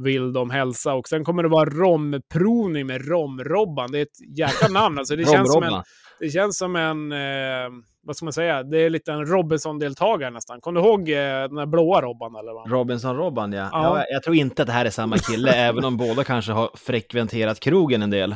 [0.03, 0.93] vill de hälsa.
[0.93, 3.91] Och sen kommer det vara romprovning med Romrobban.
[3.91, 4.97] Det är ett jäkla namn.
[4.97, 5.83] Alltså det känns som en,
[6.19, 7.69] det känns som en, eh,
[8.03, 10.61] vad ska man säga, det är lite en Robinson-deltagare nästan.
[10.61, 12.71] Kommer du ihåg eh, den där blåa Robban eller vad?
[12.71, 13.69] Robinson-Robban ja.
[13.71, 13.83] Ja.
[13.83, 13.97] ja.
[13.97, 16.69] Jag, jag tror inte att det här är samma kille, även om båda kanske har
[16.75, 18.35] frekventerat krogen en del.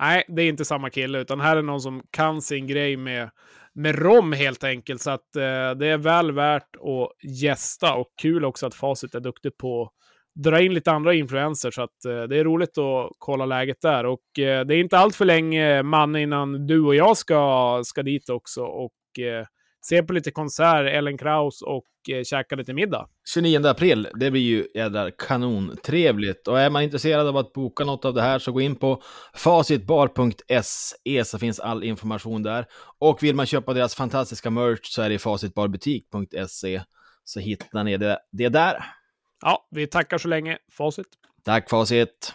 [0.00, 3.30] Nej, det är inte samma kille, utan här är någon som kan sin grej med
[3.76, 5.02] med rom helt enkelt.
[5.02, 9.20] Så att eh, det är väl värt att gästa och kul också att Facit är
[9.20, 9.92] duktig på att
[10.44, 11.70] dra in lite andra influenser.
[11.70, 14.06] Så att eh, det är roligt att kolla läget där.
[14.06, 18.02] Och eh, det är inte allt för länge, man, innan du och jag ska, ska
[18.02, 18.62] dit också.
[18.62, 19.46] Och eh,
[19.88, 23.08] se på lite konsert, Ellen Kraus och eh, käka lite middag.
[23.34, 26.48] 29 april, det blir ju jädrar kanontrevligt.
[26.48, 29.02] Och är man intresserad av att boka något av det här så gå in på
[29.34, 32.66] facitbar.se så finns all information där.
[32.98, 36.82] Och vill man köpa deras fantastiska merch så är det facitbarbutik.se
[37.24, 38.84] så hittar ni det, det där.
[39.42, 40.58] Ja, vi tackar så länge.
[40.72, 41.06] Facit.
[41.44, 42.34] Tack Facit!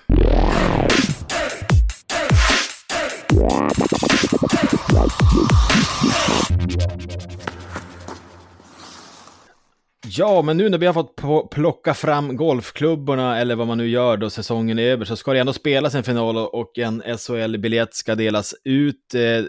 [10.18, 14.18] Ja, men nu när vi har fått plocka fram golfklubborna eller vad man nu gör
[14.18, 18.16] då säsongen är över så ska det ändå spelas en final och en SHL-biljett ska
[18.16, 19.14] delas ut.
[19.14, 19.46] Eh,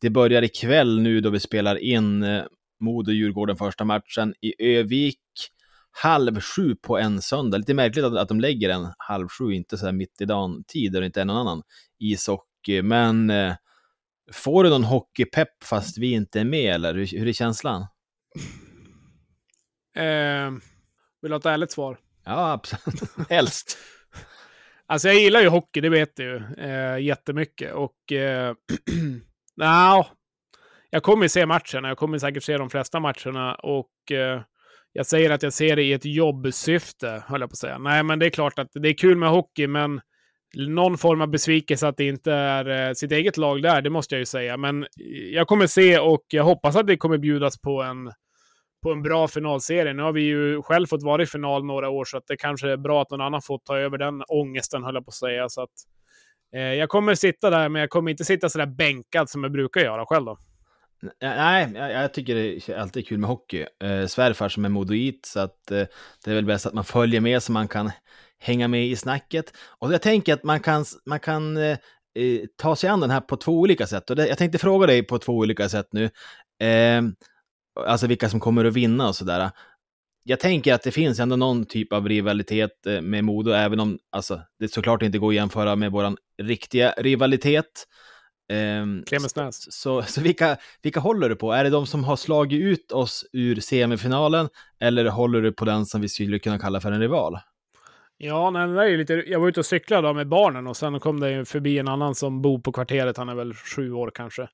[0.00, 2.42] det börjar ikväll nu då vi spelar in eh,
[2.80, 5.20] Modo-Djurgården första matchen i Övik.
[6.02, 7.58] Halv sju på en söndag.
[7.58, 10.96] Lite märkligt att, de lägger en halv sju, inte så här mitt i dagen tid
[10.96, 11.62] och inte en någon annan
[11.98, 12.82] ishockey.
[12.82, 13.52] Men eh,
[14.32, 17.86] får du någon hockeypepp fast vi inte är med eller hur, hur är känslan?
[19.96, 20.50] Eh,
[21.22, 21.98] vill du ha ett ärligt svar?
[22.24, 23.10] Ja, absolut.
[23.30, 23.78] Helst.
[24.86, 26.64] alltså jag gillar ju hockey, det vet du ju.
[26.64, 27.74] Eh, jättemycket.
[27.74, 28.54] Och eh,
[29.56, 30.06] no,
[30.90, 31.88] jag kommer se matcherna.
[31.88, 33.54] Jag kommer säkert se de flesta matcherna.
[33.54, 34.42] Och eh,
[34.92, 37.78] jag säger att jag ser det i ett jobbsyfte, höll jag på att säga.
[37.78, 40.00] Nej, men det är klart att det är kul med hockey, men
[40.56, 44.14] någon form av besvikelse att det inte är eh, sitt eget lag där, det måste
[44.14, 44.56] jag ju säga.
[44.56, 44.86] Men
[45.32, 48.12] jag kommer se och jag hoppas att det kommer bjudas på en
[48.82, 49.92] på en bra finalserie.
[49.92, 52.70] Nu har vi ju själv fått vara i final några år, så att det kanske
[52.70, 55.48] är bra att någon annan får ta över den ångesten, höll jag på att säga.
[55.48, 55.70] Så att,
[56.54, 59.80] eh, jag kommer sitta där, men jag kommer inte sitta sådär bänkad som jag brukar
[59.80, 60.38] göra själv då.
[61.20, 63.66] Nej, jag, jag tycker det är alltid kul med hockey.
[63.82, 65.84] Eh, svärfar som är modoit, så att eh,
[66.24, 67.90] det är väl bäst att man följer med så man kan
[68.44, 69.52] hänga med i snacket.
[69.78, 71.78] Och jag tänker att man kan, man kan eh,
[72.18, 74.10] eh ta sig an den här på två olika sätt.
[74.10, 76.04] Och det, jag tänkte fråga dig på två olika sätt nu.
[76.68, 77.02] Eh,
[77.86, 79.50] alltså vilka som kommer att vinna och sådär.
[80.24, 83.98] Jag tänker att det finns ändå någon typ av rivalitet eh, med Modo, även om
[84.12, 87.86] alltså, det såklart inte går att jämföra med vår riktiga rivalitet.
[88.52, 89.72] Um, Klemensnäs.
[89.72, 91.52] Så, så vilka, vilka håller du på?
[91.52, 94.48] Är det de som har slagit ut oss ur semifinalen,
[94.80, 97.38] eller håller du på den som vi skulle kunna kalla för en rival?
[98.16, 101.20] Ja, nej, det är lite, jag var ute och cyklade med barnen och sen kom
[101.20, 104.48] det förbi en annan som bor på kvarteret, han är väl sju år kanske.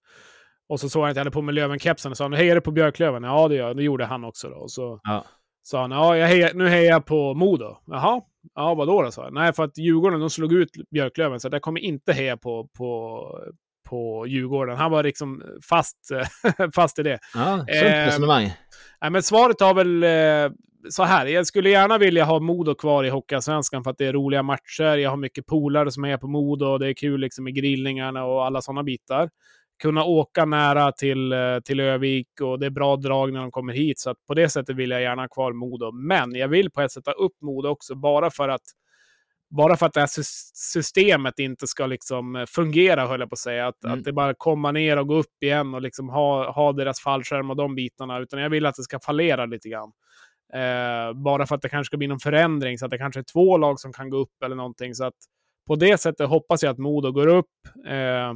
[0.68, 2.70] Och så såg han att jag hade på mig Löven-kepsen och sa hejar du på
[2.70, 3.22] Björklöven?
[3.22, 3.76] Ja, det gör jag.
[3.76, 4.56] Det gjorde han också då.
[4.56, 5.24] Och så ja.
[5.62, 7.76] sa han, ja, jag hejar, nu hejar jag på Modo.
[7.86, 8.20] Jaha,
[8.54, 9.10] ja, vadå då?
[9.10, 9.32] sa jag.
[9.32, 13.22] Nej, för att Djurgården, de slog ut Björklöven, så jag kommer inte heja på, på,
[13.88, 14.76] på Djurgården.
[14.76, 15.96] Han var liksom fast,
[16.74, 17.18] fast i det.
[17.34, 18.52] Ja, sunt eh, resonemang.
[19.00, 20.56] Nej, men svaret har väl eh,
[20.88, 21.26] så här.
[21.26, 24.96] Jag skulle gärna vilja ha Modo kvar i Hockeyallsvenskan för att det är roliga matcher.
[24.96, 28.24] Jag har mycket polare som är på Modo och det är kul liksom med grillningarna
[28.24, 29.30] och alla sådana bitar
[29.82, 33.72] kunna åka nära till, eh, till Övik och det är bra drag när de kommer
[33.72, 33.98] hit.
[33.98, 35.92] Så på det sättet vill jag gärna ha kvar Modo.
[35.92, 38.62] Men jag vill på ett sätt ta upp Modo också, bara för att
[39.56, 40.08] bara för att det här
[40.54, 43.66] systemet inte ska liksom eh, fungera, höll jag på att säga.
[43.66, 43.98] Att, mm.
[43.98, 47.50] att det bara komma ner och gå upp igen och liksom ha, ha deras fallskärm
[47.50, 48.18] och de bitarna.
[48.18, 49.92] Utan jag vill att det ska fallera lite grann.
[50.54, 53.24] Eh, bara för att det kanske ska bli någon förändring, så att det kanske är
[53.32, 54.94] två lag som kan gå upp eller någonting.
[54.94, 55.14] Så att
[55.66, 57.46] på det sättet hoppas jag att Modo går upp.
[57.88, 58.32] Eh,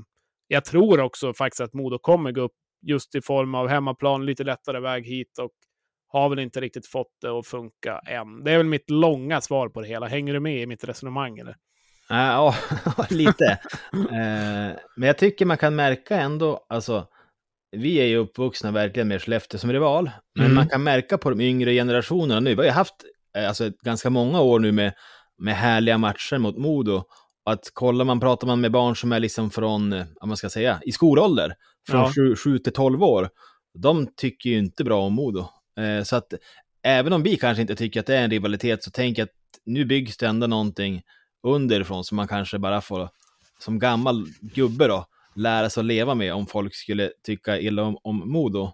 [0.49, 2.53] jag tror också faktiskt att Modo kommer gå upp
[2.87, 5.51] just i form av hemmaplan, lite lättare väg hit och
[6.09, 8.45] har väl inte riktigt fått det att funka än.
[8.45, 10.07] Det är väl mitt långa svar på det hela.
[10.07, 11.57] Hänger du med i mitt resonemang eller?
[12.09, 12.55] Ja,
[13.11, 13.59] lite.
[13.93, 17.07] Eh, men jag tycker man kan märka ändå, alltså,
[17.77, 20.55] vi är ju uppvuxna verkligen med Skellefteå som rival, men mm.
[20.55, 22.95] man kan märka på de yngre generationerna nu, vi har ju haft
[23.37, 24.93] eh, alltså, ganska många år nu med,
[25.39, 27.05] med härliga matcher mot Modo,
[27.45, 30.51] att kollar man, pratar man med barn som är liksom från, vad eh, man ska
[30.51, 31.55] säga, i skolålder,
[31.89, 32.35] från ja.
[32.37, 33.29] 7 till 12 år,
[33.79, 35.49] de tycker ju inte bra om Modo.
[35.81, 36.35] Eh, så att
[36.83, 39.61] även om vi kanske inte tycker att det är en rivalitet så tänker jag att
[39.67, 41.03] nu byggs det ändå någonting
[41.47, 43.09] underifrån som man kanske bara får,
[43.59, 47.99] som gammal gubbe då, lära sig att leva med om folk skulle tycka illa om,
[48.03, 48.73] om Modo.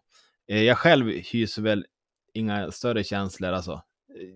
[0.49, 1.87] Eh, jag själv hyser väl
[2.35, 3.73] inga större känslor, alltså.
[3.73, 4.29] Eh,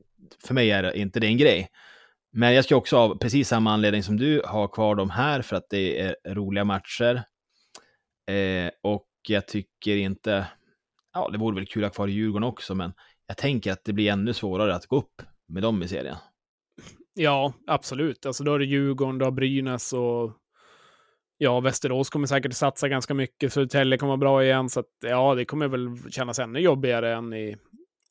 [0.46, 1.68] för mig är det inte det en grej.
[2.32, 5.56] Men jag ska också av precis samma anledning som du ha kvar dem här för
[5.56, 7.22] att det är roliga matcher.
[8.30, 10.46] Eh, och jag tycker inte,
[11.12, 12.92] ja det vore väl kul att ha kvar Djurgården också, men
[13.26, 16.16] jag tänker att det blir ännu svårare att gå upp med dem i serien.
[17.14, 18.26] Ja, absolut.
[18.26, 20.32] Alltså då är det Djurgården, då har Brynäs och
[21.38, 23.52] ja, Västerås kommer säkert satsa ganska mycket.
[23.52, 24.68] Södertälje kommer vara bra igen.
[24.68, 27.56] Så att, ja, det kommer väl kännas ännu jobbigare än i,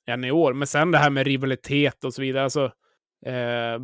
[0.07, 0.53] än i år.
[0.53, 2.43] Men sen det här med rivalitet och så vidare.
[2.43, 2.63] Alltså,
[3.25, 3.79] eh,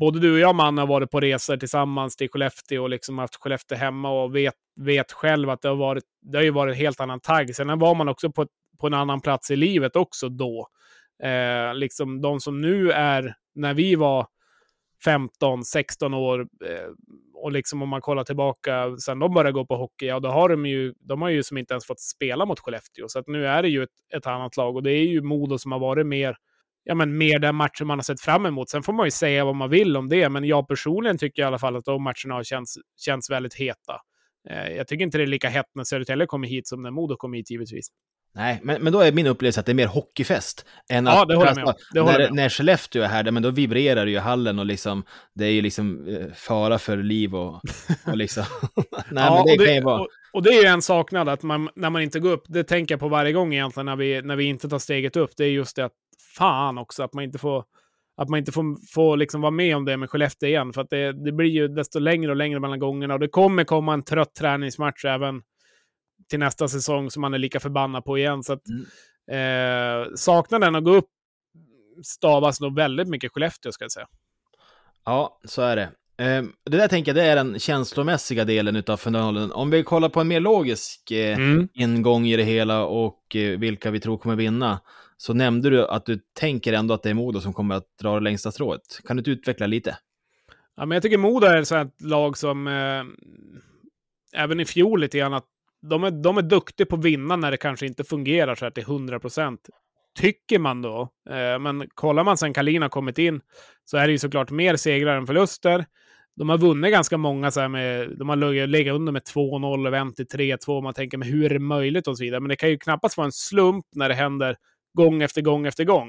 [0.00, 3.36] både du och jag, man, har varit på resor tillsammans till Skellefteå och liksom haft
[3.36, 6.78] Skellefteå hemma och vet, vet själv att det har varit, det har ju varit en
[6.80, 7.56] helt annan tagg.
[7.56, 8.46] Sen var man också på,
[8.80, 10.68] på en annan plats i livet också då.
[11.22, 14.26] Eh, liksom de som nu är, när vi var
[15.04, 16.88] 15, 16 år eh,
[17.42, 20.48] och liksom om man kollar tillbaka sen de började gå på hockey, ja då har
[20.48, 23.08] de ju, de har ju som inte ens fått spela mot Skellefteå.
[23.08, 25.58] Så att nu är det ju ett, ett annat lag och det är ju Modo
[25.58, 26.36] som har varit mer,
[26.84, 28.70] ja men mer den matchen man har sett fram emot.
[28.70, 31.44] Sen får man ju säga vad man vill om det, men jag personligen tycker i
[31.44, 34.00] alla fall att de matcherna har känts, känts väldigt heta.
[34.50, 37.16] Eh, jag tycker inte det är lika hett när Södertälje kommer hit som när Modo
[37.16, 37.88] kommer hit givetvis.
[38.34, 40.66] Nej, men, men då är min upplevelse att det är mer hockeyfest.
[40.90, 41.74] Än Ja, att, det håller jag med om.
[41.92, 45.04] Det när, med när Skellefteå är här, men då vibrerar det ju hallen och liksom,
[45.34, 47.60] det är ju liksom eh, fara för liv och,
[48.06, 48.44] och liksom...
[49.10, 50.00] Nej, men det, och, kan ju vara...
[50.00, 52.64] och, och det är ju en saknad, att man, när man inte går upp, det
[52.64, 55.44] tänker jag på varje gång egentligen när vi, när vi inte tar steget upp, det
[55.44, 55.92] är just det att
[56.36, 57.64] fan också, att man inte får,
[58.16, 60.72] att man inte får, får liksom vara med om det med Skellefteå igen.
[60.72, 63.64] För att det, det blir ju desto längre och längre mellan gångerna och det kommer
[63.64, 65.42] komma en trött träningsmatch även
[66.32, 68.42] till nästa säsong som man är lika förbannad på igen.
[68.42, 68.62] Så att,
[69.30, 71.08] eh, saknaden att gå upp
[72.04, 74.06] stavas nog väldigt mycket Skellefteå, ska jag säga.
[75.04, 75.82] Ja, så är det.
[76.24, 79.52] Eh, det där tänker jag, det är den känslomässiga delen av finalen.
[79.52, 81.68] Om vi kollar på en mer logisk eh, Mm.
[81.74, 84.80] ingång i det hela och eh, vilka vi tror kommer vinna,
[85.16, 88.14] så nämnde du att du tänker ändå att det är Modo som kommer att dra
[88.14, 89.00] det längsta strået.
[89.04, 89.98] Kan du inte utveckla lite?
[90.76, 93.04] Ja, men jag tycker Modo är ett sånt lag som, eh,
[94.42, 95.44] även i fjol lite grann, att
[95.90, 98.70] de är, de är duktiga på att vinna när det kanske inte fungerar så här
[98.70, 99.60] till 100 procent.
[100.20, 101.00] Tycker man då.
[101.30, 103.40] Eh, men kollar man sen Kalina kommit in
[103.84, 105.84] så är det ju såklart mer segrar än förluster.
[106.36, 109.92] De har vunnit ganska många så här med, de har legat- under med 2-0 och
[109.92, 110.82] vänt till 3-2.
[110.82, 112.40] Man tänker, men hur är det möjligt och så vidare.
[112.40, 114.56] Men det kan ju knappast vara en slump när det händer
[114.94, 116.08] gång efter gång efter gång.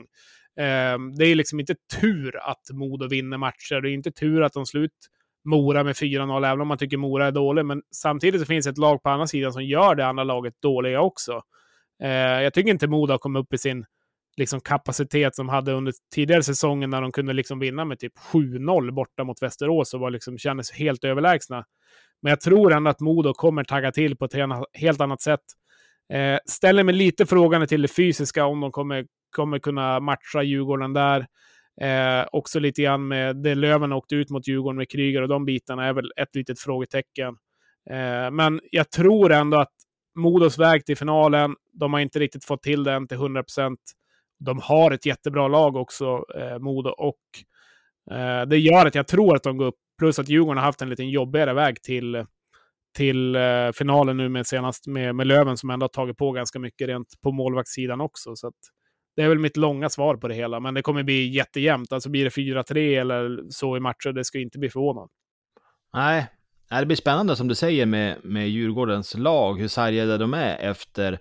[0.60, 3.82] Eh, det är liksom inte tur att Modo vinner matcher.
[3.82, 4.92] Det är inte tur att de slut
[5.46, 7.66] Mora med 4-0, även om man tycker Mora är dålig.
[7.66, 10.54] Men samtidigt så finns det ett lag på andra sidan som gör det andra laget
[10.62, 11.42] dåliga också.
[12.04, 12.10] Eh,
[12.42, 13.86] jag tycker inte Modo har kommit upp i sin
[14.38, 18.92] liksom, kapacitet som hade under tidigare säsongen när de kunde liksom vinna med typ 7-0
[18.92, 21.66] borta mot Västerås och var liksom, kändes helt överlägsna.
[22.22, 24.34] Men jag tror ändå att Modo kommer tagga till på ett
[24.74, 25.44] helt annat sätt.
[26.14, 30.94] Eh, ställer mig lite frågande till det fysiska, om de kommer, kommer kunna matcha Djurgården
[30.94, 31.28] där.
[31.82, 35.46] Eh, också lite grann med det Löven åkte ut mot Djurgården med Kryger och de
[35.46, 37.38] bitarna är väl ett litet frågetecken.
[37.90, 39.74] Eh, men jag tror ändå att
[40.16, 43.80] Modos väg till finalen, de har inte riktigt fått till den till 100 procent.
[44.40, 47.20] De har ett jättebra lag också, eh, Modo, och
[48.12, 49.76] eh, det gör att jag tror att de går upp.
[50.00, 52.26] Plus att Djurgården har haft en lite jobbigare väg till,
[52.98, 56.60] till eh, finalen nu med senast med, med Löven som ändå har tagit på ganska
[56.60, 58.36] mycket rent på målvaktssidan också.
[58.36, 58.54] Så att,
[59.16, 61.94] det är väl mitt långa svar på det hela, men det kommer bli jättejämnt.
[61.94, 65.10] Alltså blir det 4-3 eller så i matcher, det ska inte bli förvånad.
[65.94, 66.28] Nej,
[66.70, 71.20] det blir spännande som du säger med, med Djurgårdens lag, hur sargade de är efter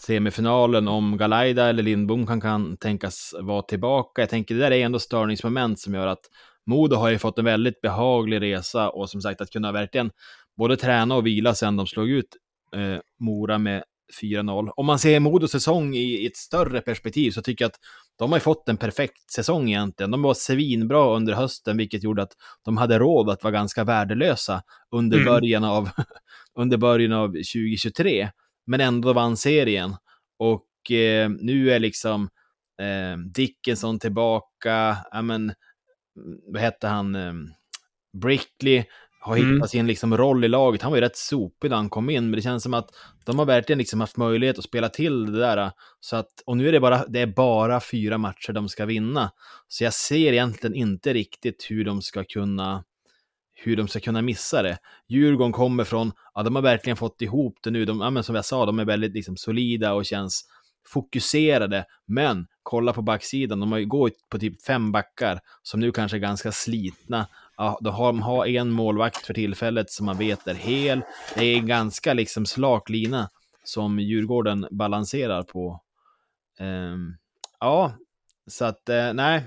[0.00, 4.22] semifinalen, om Galaida eller Lindbom kan, kan tänkas vara tillbaka.
[4.22, 6.24] Jag tänker det där är ändå störningsmoment som gör att
[6.66, 10.10] Modo har ju fått en väldigt behaglig resa och som sagt att kunna verkligen
[10.56, 12.36] både träna och vila sen de slog ut
[12.76, 13.82] eh, Mora med
[14.22, 14.70] 4-0.
[14.76, 17.80] Om man ser Modos säsong i, ett större perspektiv så tycker jag att
[18.18, 20.10] de har fått en perfekt säsong egentligen.
[20.10, 22.32] De var svinbra under hösten, vilket gjorde att
[22.64, 25.26] de hade råd att vara ganska värdelösa under, Mm.
[25.32, 25.90] början, av,
[26.58, 28.30] under början av 2023.
[28.66, 29.96] Men ändå vann serien.
[30.38, 32.28] Och eh, nu är liksom
[32.82, 37.32] eh, Dickinson tillbaka, ja men, mm, vad hette han, eh,
[38.22, 38.84] Brickley
[39.22, 39.54] har Mm.
[39.54, 40.82] hittat sin liksom roll i laget.
[40.82, 42.90] Han var ju rätt sopig när han kom in, men det känns som att
[43.24, 45.70] de har verkligen liksom haft möjlighet att spela till det där.
[46.00, 49.30] Så att, och nu är det bara, det är bara fyra matcher de ska vinna.
[49.68, 52.84] Så jag ser egentligen inte riktigt hur de ska kunna
[53.62, 54.78] hur de ska kunna missa det.
[55.08, 58.34] Djurgården kommer från, ja de har verkligen fått ihop det nu, de, ja, men som
[58.34, 60.44] jag sa, de är väldigt liksom, solida och känns
[60.88, 65.92] fokuserade, men kolla på backsidan, de har ju gått på typ fem backar som nu
[65.92, 67.26] kanske är ganska slitna.
[67.60, 71.02] Ja, de har, de har en målvakt för tillfället som man vet är hel.
[71.34, 73.30] Det är en ganska liksom slak lina
[73.64, 75.82] som Djurgården balanserar på.
[76.58, 77.16] Ehm,
[77.58, 77.92] ja,
[78.46, 79.44] så att eh, nej.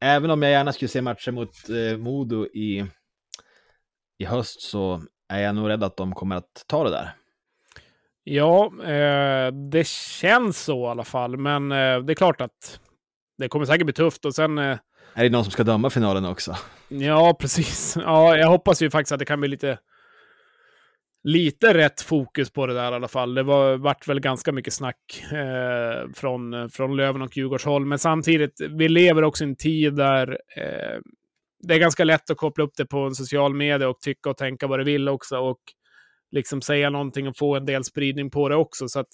[0.00, 2.86] Även om jag gärna skulle se matcher mot eh, Modo i,
[4.18, 7.14] i höst så är jag nog rädd att de kommer att ta det där.
[8.24, 12.80] Ja, eh, det känns så i alla fall, men eh, det är klart att
[13.38, 14.78] det kommer säkert bli tufft och sen eh,
[15.14, 16.56] är det någon som ska döma finalen också?
[16.88, 17.96] Ja, precis.
[17.96, 19.78] Ja, jag hoppas ju faktiskt att det kan bli lite,
[21.24, 23.34] lite rätt fokus på det där i alla fall.
[23.34, 27.86] Det var, vart väl ganska mycket snack eh, från, från Löven och Djurgårdshåll.
[27.86, 31.00] Men samtidigt, vi lever också i en tid där eh,
[31.62, 34.36] det är ganska lätt att koppla upp det på en social media och tycka och
[34.36, 35.38] tänka vad du vill också.
[35.38, 35.60] Och
[36.30, 38.88] liksom säga någonting och få en del spridning på det också.
[38.88, 39.08] Så att,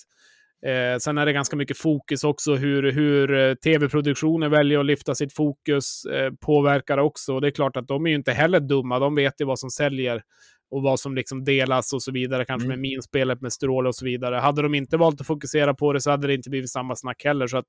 [0.66, 5.14] eh, sen är det ganska mycket fokus också hur, hur eh, tv-produktioner väljer att lyfta
[5.14, 7.34] sitt fokus eh, påverkar också.
[7.34, 8.98] Och det är klart att de är ju inte heller dumma.
[8.98, 10.22] De vet ju vad som säljer
[10.70, 12.44] och vad som liksom delas och så vidare.
[12.44, 12.80] Kanske mm.
[12.80, 14.36] med minspelet med Stråle och så vidare.
[14.36, 17.24] Hade de inte valt att fokusera på det så hade det inte blivit samma snack
[17.24, 17.46] heller.
[17.46, 17.66] Så att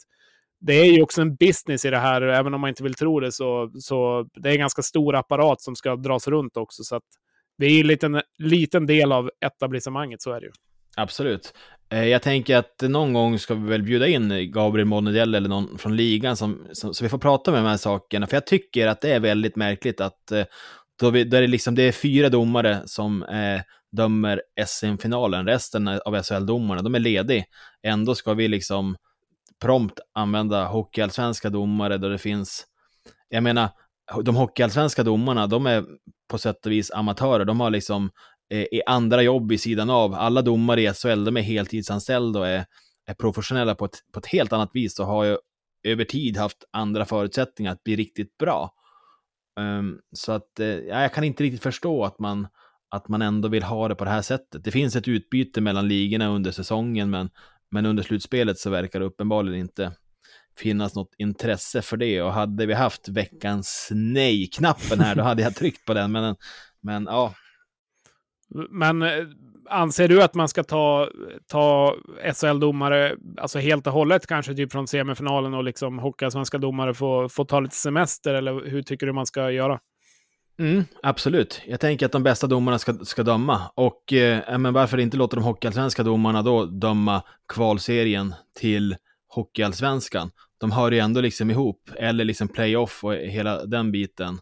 [0.59, 3.19] det är ju också en business i det här, även om man inte vill tro
[3.19, 3.31] det.
[3.31, 6.83] Så, så det är en ganska stor apparat som ska dras runt också.
[6.83, 7.03] Så att
[7.57, 10.51] det är en liten, liten del av etablissemanget, så är det ju.
[10.95, 11.53] Absolut.
[11.89, 15.77] Eh, jag tänker att någon gång ska vi väl bjuda in Gabriel Monedell eller någon
[15.77, 18.27] från ligan som, som, så vi får prata med de här sakerna.
[18.27, 20.43] För jag tycker att det är väldigt märkligt att eh,
[20.99, 23.61] då, vi, då är det, liksom, det är fyra domare som eh,
[23.91, 25.45] dömer SM-finalen.
[25.45, 27.43] Resten av SHL-domarna, de är lediga.
[27.83, 28.95] Ändå ska vi liksom
[29.61, 32.65] prompt använda hockeyallsvenska domare då det finns,
[33.29, 33.69] jag menar,
[34.23, 35.83] de hockeyallsvenska domarna, de är
[36.29, 37.45] på sätt och vis amatörer.
[37.45, 38.09] De har liksom
[38.49, 40.13] eh, andra jobb i sidan av.
[40.13, 42.65] Alla domare i SHL, de är heltidsanställda och är,
[43.05, 45.37] är professionella på ett, på ett helt annat vis och har ju
[45.83, 48.73] över tid haft andra förutsättningar att bli riktigt bra.
[49.59, 52.47] Um, så att eh, jag kan inte riktigt förstå att man,
[52.89, 54.63] att man ändå vill ha det på det här sättet.
[54.63, 57.29] Det finns ett utbyte mellan ligorna under säsongen, men,
[57.71, 59.91] men under slutspelet så verkar det uppenbarligen inte
[60.59, 62.21] finnas något intresse för det.
[62.21, 66.11] Och hade vi haft veckans nej-knappen här, då hade jag tryckt på den.
[66.11, 66.35] Men,
[66.81, 67.33] men ja.
[68.69, 69.09] Men eh,
[69.69, 71.09] anser du att man ska ta,
[71.47, 71.95] ta
[72.33, 77.45] SHL-domare alltså helt och hållet, kanske typ från semifinalen och liksom Hockeyallsvenska domare få, få
[77.45, 78.33] ta lite semester?
[78.33, 79.79] Eller hur tycker du man ska göra?
[80.59, 81.61] Mm, absolut.
[81.67, 83.61] Jag tänker att de bästa domarna ska, ska döma.
[83.75, 88.95] Och eh, men varför inte låta de hockeyallsvenska domarna då döma kvalserien till
[89.27, 90.31] hockeyallsvenskan?
[90.57, 94.39] De hör ju ändå liksom ihop, eller liksom playoff och hela den biten.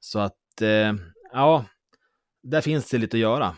[0.00, 0.94] Så att, eh,
[1.32, 1.64] ja,
[2.50, 3.56] där finns det lite att göra.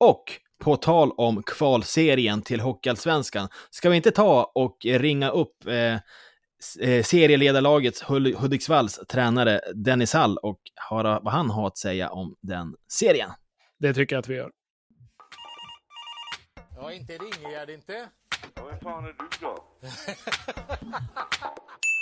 [0.00, 0.24] Och
[0.58, 5.94] på tal om kvalserien till Hockeyallsvenskan, ska vi inte ta och ringa upp eh,
[6.80, 8.02] eh serieledarlagets
[8.38, 10.60] Hudiksvalls tränare Dennis Hall och
[10.90, 13.30] höra vad han har att säga om den serien?
[13.78, 14.50] Det tycker jag att vi gör.
[16.76, 18.08] Ja, inte Ringegärd inte.
[18.54, 19.64] Ja, vem fan är du då?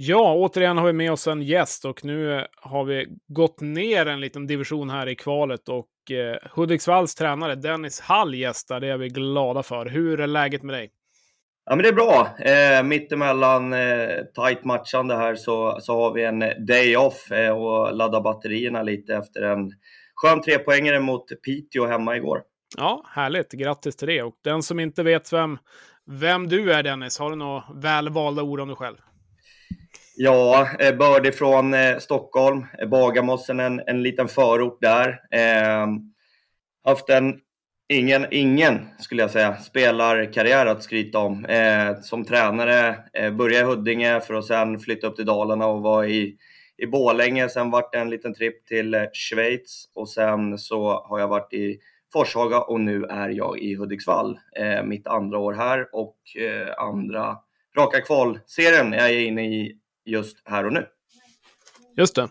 [0.00, 4.20] Ja, återigen har vi med oss en gäst och nu har vi gått ner en
[4.20, 8.80] liten division här i kvalet och eh, Hudiksvalls tränare Dennis Hall gästar.
[8.80, 9.86] Det är vi glada för.
[9.86, 10.90] Hur är läget med dig?
[11.64, 12.28] Ja, men det är bra.
[12.38, 17.94] Eh, mittemellan eh, tajt matchande här så, så har vi en day off eh, och
[17.94, 19.70] laddar batterierna lite efter en
[20.14, 22.42] skön trepoängare mot Piteå hemma igår.
[22.76, 23.52] Ja, härligt.
[23.52, 24.22] Grattis till det.
[24.22, 25.58] Och den som inte vet vem,
[26.06, 28.96] vem du är Dennis, har du några välvalda ord om dig själv?
[30.20, 35.20] Ja, eh, Börd från eh, Stockholm, eh, Bagarmossen, en, en liten förort där.
[35.30, 35.86] Eh,
[36.84, 37.40] haft en,
[37.88, 41.44] ingen, ingen skulle jag säga, spelarkarriär att skryta om.
[41.44, 45.82] Eh, som tränare eh, började i Huddinge för att sen flytta upp till Dalarna och
[45.82, 46.36] vara i,
[46.76, 47.48] i Bålänge.
[47.48, 51.52] Sen vart det en liten tripp till eh, Schweiz och sen så har jag varit
[51.52, 51.78] i
[52.12, 54.38] Forshaga och nu är jag i Hudiksvall.
[54.56, 56.18] Eh, mitt andra år här och
[56.78, 57.36] andra
[57.76, 59.77] raka kvalserien är jag inne i
[60.08, 60.86] just här och nu.
[61.96, 62.28] Just det.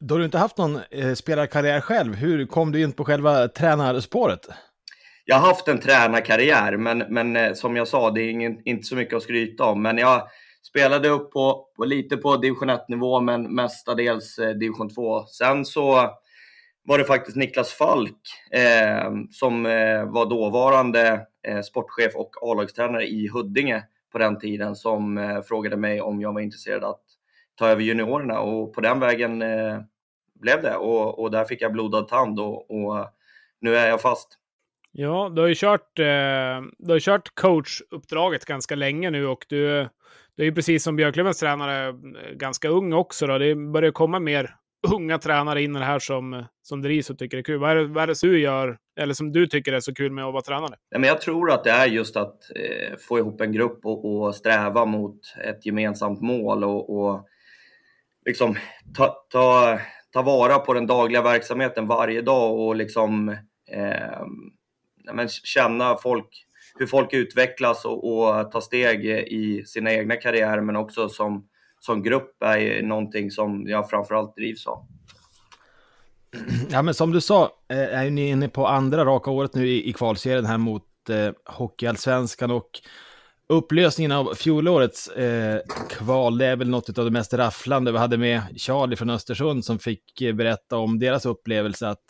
[0.00, 4.48] Då du inte haft någon eh, spelarkarriär själv, hur kom du in på själva tränarspåret?
[5.24, 8.86] Jag har haft en tränarkarriär, men, men eh, som jag sa, det är ingen, inte
[8.86, 9.82] så mycket att skryta om.
[9.82, 10.28] Men jag
[10.68, 15.26] spelade upp på, på lite på division 1-nivå, men mestadels eh, division 2.
[15.26, 16.10] Sen så
[16.84, 18.20] var det faktiskt Niklas Falk
[18.52, 23.82] eh, som eh, var dåvarande eh, sportchef och A-lagstränare i Huddinge
[24.16, 27.00] på den tiden som eh, frågade mig om jag var intresserad att
[27.54, 29.80] ta över juniorerna och på den vägen eh,
[30.40, 33.06] blev det och, och där fick jag blodad tand och, och
[33.60, 34.38] nu är jag fast.
[34.92, 36.04] Ja, du har ju kört, eh,
[36.78, 39.88] du har kört coachuppdraget ganska länge nu och du,
[40.36, 41.94] du är ju precis som Björklövens tränare eh,
[42.34, 43.26] ganska ung också.
[43.26, 43.38] Då.
[43.38, 44.56] Det börjar komma mer
[44.94, 47.58] unga tränare in i det här som, som drivs och tycker det är kul.
[47.58, 50.12] Vad är, det, vad är det du gör, eller som du tycker är så kul
[50.12, 50.74] med att vara tränare?
[50.90, 54.04] Nej, men jag tror att det är just att eh, få ihop en grupp och,
[54.04, 57.26] och, sträva mot ett gemensamt mål och, och
[58.26, 58.56] liksom
[58.96, 59.78] ta, ta,
[60.12, 63.28] ta vara på den dagliga verksamheten varje dag och liksom
[63.72, 64.26] eh,
[65.12, 66.28] men känna folk,
[66.78, 71.48] hur folk utvecklas och, och ta steg i sina egna karriärer men också som
[71.80, 74.86] som grupp är någonting som jag framförallt drivs av.
[76.70, 79.68] Ja, men som du sa, eh, är ju ni inne på andra raka året nu
[79.68, 82.70] i, i kvalserien här mot eh, Hockeyallsvenskan och
[83.48, 85.60] upplösningen av fjolårets eh,
[85.90, 87.92] kval, det är väl något av det mest rafflande.
[87.92, 92.04] Vi hade med Charlie från Östersund som fick eh, berätta om deras upplevelse att,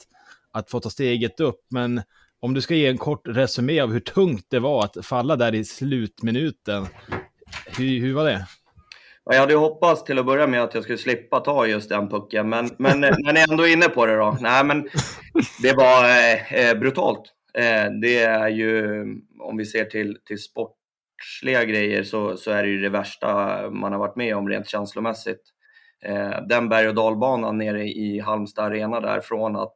[0.52, 1.60] att få ta steget upp.
[1.70, 2.02] Men
[2.40, 5.54] om du ska ge en kort resumé av hur tungt det var att falla där
[5.54, 6.86] i slutminuten,
[7.66, 8.46] hur, hur var det?
[9.30, 12.48] Jag hade hoppats till att börja med att jag skulle slippa ta just den pucken,
[12.48, 14.36] men, men när ni ändå är inne på det då.
[14.40, 14.88] Nej, men
[15.62, 17.22] det var eh, eh, brutalt.
[17.54, 19.02] Eh, det är ju,
[19.40, 23.92] om vi ser till, till sportsliga grejer, så, så är det ju det värsta man
[23.92, 25.42] har varit med om rent känslomässigt.
[26.04, 29.74] Eh, den berg och dalbanan nere i Halmstad arena där, från att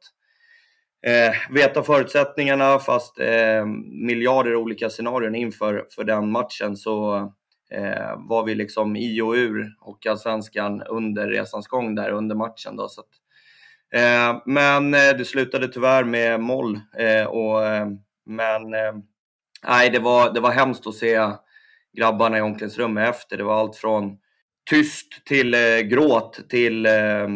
[1.07, 3.65] eh, veta förutsättningarna, fast eh,
[4.05, 7.33] miljarder olika scenarion inför för den matchen, så
[7.71, 12.75] eh, var vi liksom i och ur Hockeyallsvenskan under resans gång där under matchen.
[12.75, 13.07] Då, så att,
[13.95, 16.79] eh, men eh, det slutade tyvärr med moll.
[16.97, 17.87] Eh, och, eh,
[18.25, 18.93] men eh,
[19.67, 21.19] nej, det, var, det var hemskt att se
[21.97, 23.37] grabbarna i omklädningsrummet efter.
[23.37, 24.17] Det var allt från
[24.69, 27.27] tyst till eh, gråt till eh,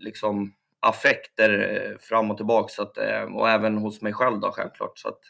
[0.00, 2.68] liksom affekter eh, fram och tillbaka.
[2.68, 2.98] Så att,
[3.34, 4.98] och även hos mig själv då självklart.
[4.98, 5.20] Så att,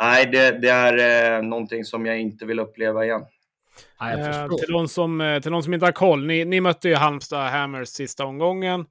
[0.00, 3.22] nej, det, det är någonting som jag inte vill uppleva igen.
[3.98, 6.88] Ja, eh, till, de som, eh, till de som inte har koll, ni, ni mötte
[6.88, 8.86] ju Halmstad Hammers sista omgången.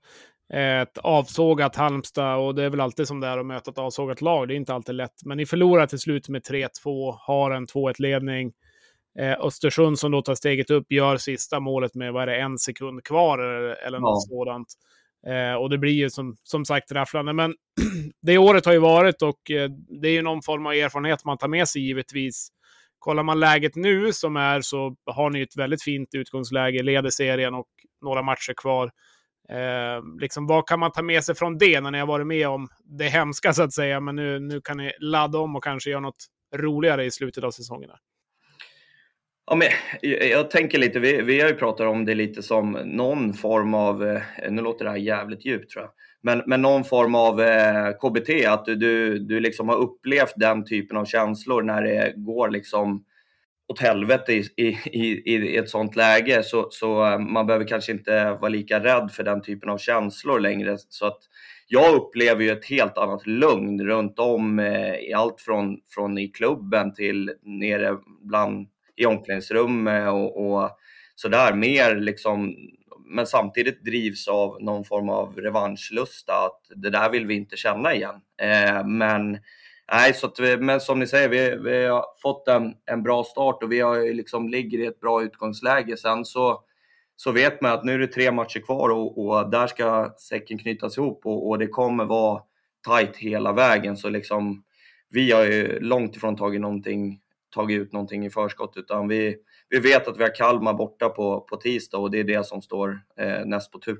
[0.54, 4.22] Ett avsågat Halmstad och det är väl alltid som det är att möta ett avsågat
[4.22, 4.48] lag.
[4.48, 8.52] Det är inte alltid lätt, men ni förlorar till slut med 3-2, har en 2-1-ledning.
[9.20, 12.58] Eh, Östersund som då tar steget upp gör sista målet med, vad är det, en
[12.58, 14.36] sekund kvar eller, eller något ja.
[14.36, 14.68] sådant.
[15.28, 17.34] Eh, och det blir ju som, som sagt rafflande.
[17.34, 17.56] Men
[18.22, 19.70] det året har ju varit och eh,
[20.02, 22.48] det är ju någon form av erfarenhet man tar med sig givetvis.
[23.04, 27.54] Kollar man läget nu som är så har ni ett väldigt fint utgångsläge, leder serien
[27.54, 27.68] och
[28.02, 28.92] några matcher kvar.
[29.50, 32.48] Eh, liksom, vad kan man ta med sig från det när ni har varit med
[32.48, 35.90] om det hemska så att säga, men nu, nu kan ni ladda om och kanske
[35.90, 36.26] göra något
[36.56, 37.90] roligare i slutet av säsongen?
[39.46, 39.68] Ja, men
[40.02, 43.74] jag, jag tänker lite, vi, vi har ju pratat om det lite som någon form
[43.74, 45.92] av, eh, nu låter det här jävligt djupt tror jag,
[46.24, 50.66] men, men någon form av eh, KBT, att du, du, du liksom har upplevt den
[50.66, 53.06] typen av känslor när det går liksom
[53.68, 56.44] åt helvete i, i, i, i ett sånt läge.
[56.44, 60.40] Så, så eh, man behöver kanske inte vara lika rädd för den typen av känslor
[60.40, 60.78] längre.
[60.90, 61.20] Så att
[61.68, 66.28] jag upplever ju ett helt annat lugn runt om eh, i allt från, från i
[66.28, 70.70] klubben till nere bland i omklädningsrummet och, och
[71.16, 71.54] sådär.
[71.54, 72.56] Mer liksom
[73.14, 77.94] men samtidigt drivs av någon form av revanschlusta att det där vill vi inte känna
[77.94, 78.16] igen.
[78.42, 79.40] Eh, men
[79.92, 83.24] nej, så att vi, men som ni säger, vi, vi har fått en, en bra
[83.24, 85.98] start och vi har liksom ligger i ett bra utgångsläge.
[85.98, 86.64] Sen så,
[87.16, 90.58] så vet man att nu är det tre matcher kvar och, och där ska säcken
[90.58, 92.42] knytas ihop och, och, det kommer vara
[92.88, 93.98] tajt hela vägen.
[93.98, 94.64] Så liksom,
[95.10, 99.38] vi har ju långt ifrån tagit, någonting, tagit ut någonting i förskott utan vi,
[99.74, 102.62] vi vet att vi har Kalmar borta på, på tisdag och det är det som
[102.62, 104.00] står eh, näst på tur.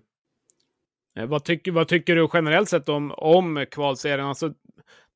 [1.20, 4.26] Eh, vad tycker, vad tycker du generellt sett om, om kvalserien?
[4.26, 4.54] Alltså,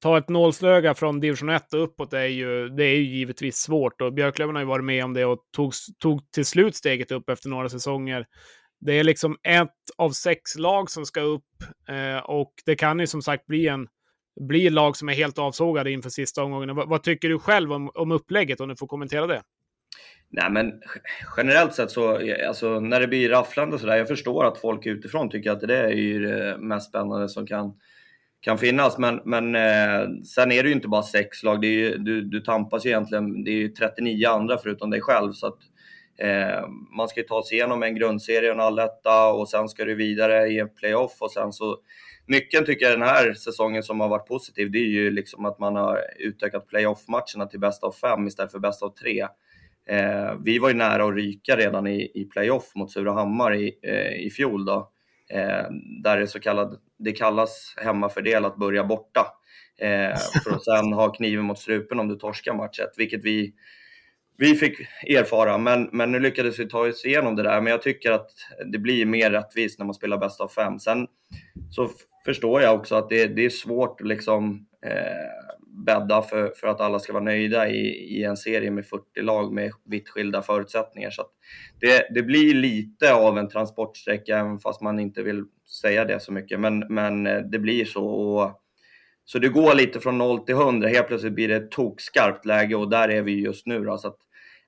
[0.01, 4.01] ta ett nålslöga från division 1 och uppåt är ju, det är ju givetvis svårt
[4.01, 7.30] och Björklöven har ju varit med om det och tog, tog till slut steget upp
[7.30, 8.26] efter några säsonger.
[8.80, 13.08] Det är liksom ett av sex lag som ska upp eh, och det kan ju
[13.08, 13.88] som sagt bli en
[14.47, 16.76] bli lag som är helt avsågade inför sista omgången.
[16.76, 19.41] Vad, vad tycker du själv om, om upplägget om du får kommentera det?
[20.29, 20.81] Nej, men
[21.37, 25.29] generellt sett så, alltså, när det blir rafflande och sådär, jag förstår att folk utifrån
[25.29, 27.73] tycker att det är ju det mest spännande som kan,
[28.41, 28.97] kan finnas.
[28.97, 32.21] Men, men eh, sen är det ju inte bara sex lag, det är ju, du,
[32.21, 35.33] du tampas ju egentligen, det är ju 39 andra förutom dig själv.
[35.33, 35.59] Så att,
[36.17, 36.67] eh,
[36.97, 39.95] man ska ju ta sig igenom en grundserie och en alletta och sen ska du
[39.95, 41.77] vidare i en playoff och sen så
[42.27, 45.59] Nyckeln tycker jag den här säsongen som har varit positiv, det är ju liksom att
[45.59, 49.27] man har utökat playoff-matcherna till bäst av fem istället för bäst av tre.
[49.89, 54.25] Eh, vi var ju nära att ryka redan i, i playoff mot Surahammar i, eh,
[54.25, 54.91] i fjol då.
[55.29, 55.65] Eh,
[56.03, 59.25] där det så kallad, det kallas hemmafördel att börja borta.
[59.79, 63.53] Eh, för att sen ha kniven mot strupen om du torskar matchet, vilket vi,
[64.38, 65.57] vi fick erfara.
[65.57, 67.61] Men, men nu lyckades vi ta oss igenom det där.
[67.61, 68.29] Men jag tycker att
[68.71, 70.79] det blir mer rättvist när man spelar bäst av fem.
[70.79, 71.07] Sen
[71.71, 71.89] så
[72.25, 75.46] förstår jag också att det, det är svårt liksom eh,
[75.86, 79.53] bädda för, för att alla ska vara nöjda i, i en serie med 40 lag
[79.53, 81.09] med vitt skilda förutsättningar.
[81.09, 81.23] Så
[81.80, 85.43] det, det blir lite av en transportsträcka, även fast man inte vill
[85.82, 86.59] säga det så mycket.
[86.59, 88.05] Men, men eh, det blir så.
[88.05, 88.61] Och,
[89.25, 90.88] så det går lite från 0 till 100.
[90.88, 93.84] Helt plötsligt blir det ett tokskarpt läge och där är vi just nu.
[93.84, 94.19] Då, så att,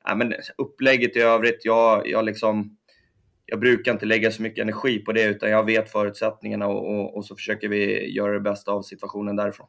[0.03, 2.76] ja, men upplägget i övrigt, jag, jag liksom
[3.45, 7.18] jag brukar inte lägga så mycket energi på det utan jag vet förutsättningarna och, och,
[7.18, 9.68] och så försöker vi göra det bästa av situationen därifrån.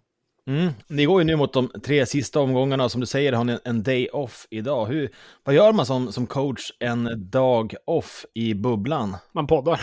[0.51, 0.73] Mm.
[0.89, 3.83] Ni går ju nu mot de tre sista omgångarna som du säger har ni en
[3.83, 4.87] day off idag.
[4.87, 5.11] Hur,
[5.45, 9.17] vad gör man som, som coach en dag off i bubblan?
[9.35, 9.81] Man poddar.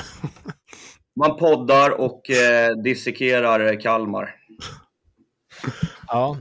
[1.19, 4.35] Man poddar och eh, dissekerar Kalmar.
[6.07, 6.37] Ja,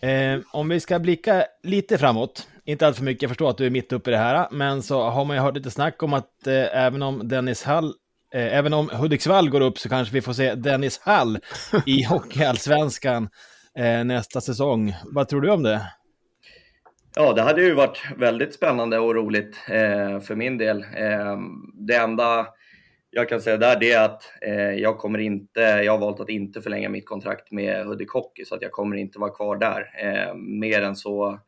[0.00, 3.66] eh, om vi ska blicka lite framåt, inte allt för mycket, jag förstår att du
[3.66, 6.12] är mitt uppe i det här, men så har man ju hört lite snack om
[6.12, 7.94] att eh, även om Dennis Hall
[8.34, 11.38] eh, Även om Hudiksvall går upp så kanske vi får se Dennis Hall
[11.86, 13.28] i Hockeyallsvenskan
[13.78, 14.94] eh, nästa säsong.
[15.04, 15.92] Vad tror du om det?
[17.16, 20.78] Ja, det hade ju varit väldigt spännande och roligt eh, för min del.
[20.82, 21.38] Eh,
[21.74, 22.46] det enda
[23.10, 26.28] jag kan säga där det är att eh, jag kommer inte, jag har valt att
[26.28, 29.90] inte förlänga mitt kontrakt med Hudik Hockey så att jag kommer inte vara kvar där.
[29.98, 31.40] Eh, mer än så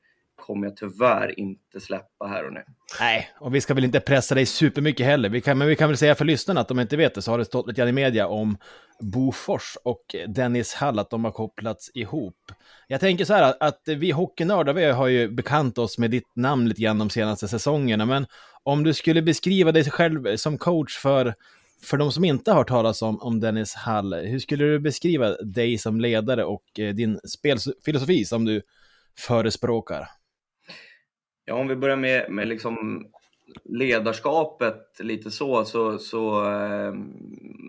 [0.46, 2.64] kommer jag tyvärr inte släppa här och nu.
[3.00, 5.28] Nej, och vi ska väl inte pressa dig supermycket heller.
[5.28, 7.30] Vi kan, men vi kan väl säga för lyssnarna att de inte vet det så
[7.30, 8.56] har det stått lite grann i media om
[9.00, 12.36] Bofors och Dennis Hall, att de har kopplats ihop.
[12.88, 16.68] Jag tänker så här att vi hockeynördar, vi har ju bekant oss med ditt namn
[16.68, 18.26] lite grann de senaste säsongerna, men
[18.62, 21.34] om du skulle beskriva dig själv som coach för,
[21.82, 25.28] för de som inte har hört talas om, om Dennis Hall, hur skulle du beskriva
[25.28, 28.62] dig som ledare och eh, din spelfilosofi som du
[29.18, 30.08] förespråkar?
[31.44, 33.06] Ja, om vi börjar med, med liksom
[33.64, 36.94] ledarskapet lite så, så, så äh,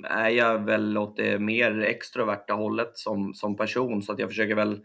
[0.03, 4.03] är jag väl åt det mer extroverta hållet som, som person.
[4.03, 4.81] Så att jag försöker väl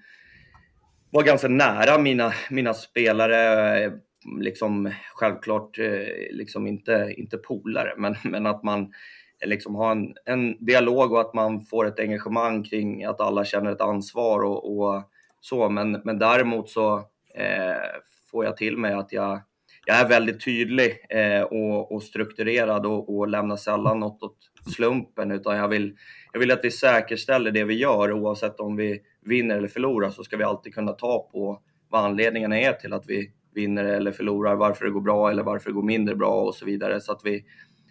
[1.10, 3.92] vara ganska nära mina, mina spelare.
[4.40, 8.92] Liksom, självklart eh, liksom inte, inte polare, men, men att man
[9.44, 13.72] liksom har en, en dialog och att man får ett engagemang kring att alla känner
[13.72, 15.02] ett ansvar och, och
[15.40, 15.68] så.
[15.68, 16.96] Men, men däremot så
[17.34, 19.40] eh, får jag till mig att jag,
[19.86, 24.36] jag är väldigt tydlig eh, och, och, strukturerad och, och lämnar sällan något åt
[24.74, 25.96] slumpen utan jag vill,
[26.32, 30.24] jag vill att vi säkerställer det vi gör oavsett om vi vinner eller förlorar så
[30.24, 34.56] ska vi alltid kunna ta på vad anledningarna är till att vi vinner eller förlorar,
[34.56, 37.00] varför det går bra eller varför det går mindre bra och så vidare.
[37.00, 37.44] Så att vi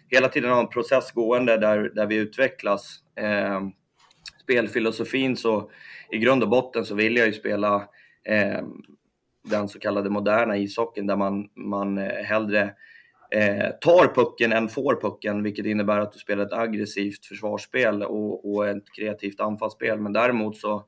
[0.08, 2.98] hela tiden har en process gående där, där vi utvecklas.
[3.20, 3.60] Eh,
[4.42, 5.70] spelfilosofin så
[6.12, 7.74] i grund och botten så vill jag ju spela
[8.24, 8.60] eh,
[9.42, 12.74] den så kallade moderna ishockeyn där man, man eh, hellre
[13.30, 18.52] eh, tar pucken än får pucken, vilket innebär att du spelar ett aggressivt försvarsspel och,
[18.52, 20.00] och ett kreativt anfallsspel.
[20.00, 20.84] Men däremot så,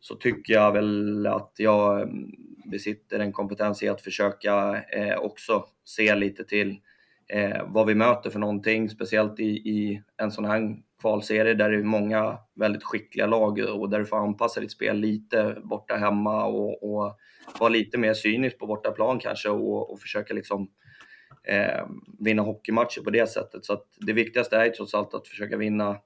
[0.00, 2.30] så tycker jag väl att jag mm,
[2.70, 6.80] besitter en kompetens i att försöka eh, också se lite till
[7.28, 11.76] eh, vad vi möter för någonting, speciellt i, i en sån här kvalserie där det
[11.76, 16.44] är många väldigt skickliga lag och där du får anpassa ditt spel lite borta hemma
[16.44, 17.18] och, och
[17.60, 20.70] vara lite mer cynisk på bortaplan kanske och, och försöka liksom
[21.48, 21.86] eh,
[22.18, 23.64] vinna hockeymatcher på det sättet.
[23.64, 25.96] Så att det viktigaste är trots allt att försöka vinna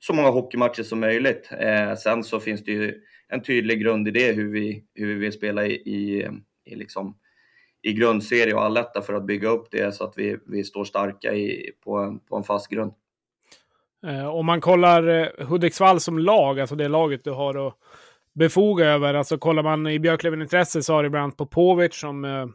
[0.00, 1.50] så många hockeymatcher som möjligt.
[1.58, 5.66] Eh, sen så finns det ju en tydlig grundidé hur vi, hur vi vill spela
[5.66, 6.28] i, i,
[6.64, 7.16] i, liksom,
[7.82, 11.34] i grundserie och alletta för att bygga upp det så att vi, vi står starka
[11.34, 12.92] i, på, en, på en fast grund.
[14.06, 17.74] Eh, om man kollar eh, Hudiksvall som lag, alltså det laget du har att
[18.34, 19.14] befoga över.
[19.14, 22.46] Alltså kollar man i Björklöven-intresse så har det bland Popovic som eh,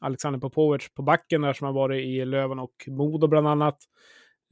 [0.00, 3.78] Alexander Popovic på backen där som har varit i Löven och Modo bland annat.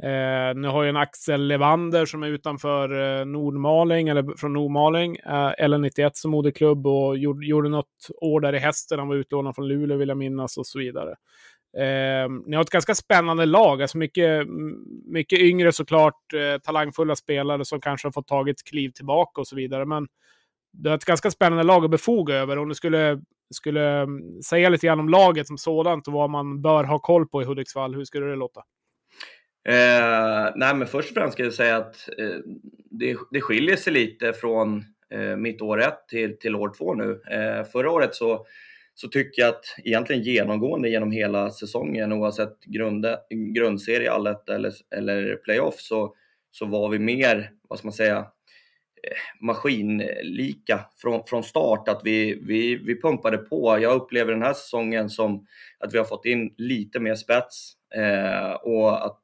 [0.02, 5.16] Eh, nu har ju en Axel Levander som är utanför eh, Nordmaling, eller från Nordmaling,
[5.16, 8.98] eh, L91 som moderklubb och gjorde, gjorde något år där i hästen.
[8.98, 11.14] Han var utlånad från Luleå vill jag minnas och så vidare.
[11.76, 14.46] Eh, ni har ett ganska spännande lag, alltså mycket,
[15.06, 19.56] mycket yngre såklart, eh, talangfulla spelare som kanske har fått tagit kliv tillbaka och så
[19.56, 19.84] vidare.
[19.84, 20.06] Men
[20.72, 22.58] du har ett ganska spännande lag att befoga över.
[22.58, 23.20] Om du skulle,
[23.54, 27.28] skulle mm, säga lite grann om laget som sådant och vad man bör ha koll
[27.28, 28.60] på i Hudiksvall, hur skulle det låta?
[29.68, 32.38] Eh, nej, men först och främst ska jag säga att eh,
[32.90, 37.20] det, det skiljer sig lite från eh, mitt år ett till, till år två nu.
[37.30, 38.46] Eh, förra året så,
[38.94, 45.36] så tycker jag att egentligen genomgående genom hela säsongen, oavsett grunda, grundserie, allet eller, eller
[45.36, 46.14] playoff, så,
[46.50, 51.88] så var vi mer, vad ska man säga, eh, maskinlika från, från start.
[51.88, 53.78] Att vi, vi, vi pumpade på.
[53.80, 55.46] Jag upplever den här säsongen som
[55.78, 59.20] att vi har fått in lite mer spets eh, och att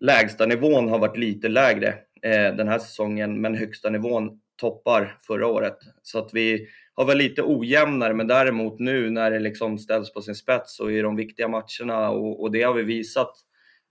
[0.00, 1.88] lägsta nivån har varit lite lägre
[2.22, 5.78] eh, den här säsongen, men högsta nivån toppar förra året.
[6.02, 10.20] Så att vi har varit lite ojämnare, men däremot nu när det liksom ställs på
[10.20, 13.32] sin spets och i de viktiga matcherna och, och det har vi visat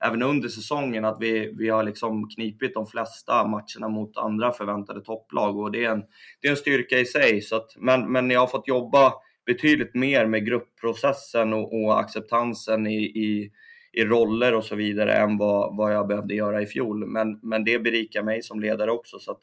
[0.05, 5.01] även under säsongen att vi, vi har liksom knipit de flesta matcherna mot andra förväntade
[5.01, 6.03] topplag och det är en,
[6.41, 7.41] det är en styrka i sig.
[7.41, 9.13] Så att, men, men jag har fått jobba
[9.45, 13.51] betydligt mer med gruppprocessen och, och acceptansen i, i,
[13.93, 17.05] i roller och så vidare än vad, vad jag behövde göra i fjol.
[17.05, 19.19] Men, men det berikar mig som ledare också.
[19.19, 19.41] Så att,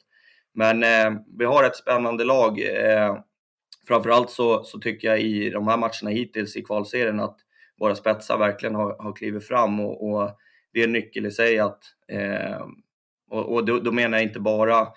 [0.55, 2.61] men eh, vi har ett spännande lag.
[2.61, 3.17] Eh,
[3.89, 7.37] framförallt så, så tycker jag i de här matcherna hittills i kvalserien att
[7.81, 10.31] våra spetsar verkligen har, har klivit fram och, och
[10.73, 12.67] det är en nyckel i sig att eh,
[13.31, 14.89] och, och då, då, menar jag inte bara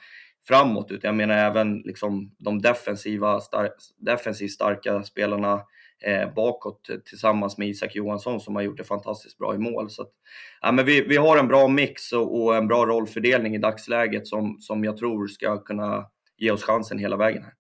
[0.47, 5.61] framåt utan jag menar även liksom de defensiva, star defensivt starka spelarna
[6.03, 9.89] eh, bakåt tillsammans med Isak Johansson som har gjort det fantastiskt bra i mål.
[9.89, 10.11] Så att,
[10.61, 14.27] ja, men vi, vi har en bra mix och, och, en bra rollfördelning i dagsläget
[14.27, 16.05] som, som jag tror ska kunna
[16.37, 17.43] ge oss chansen hela vägen.
[17.43, 17.53] här.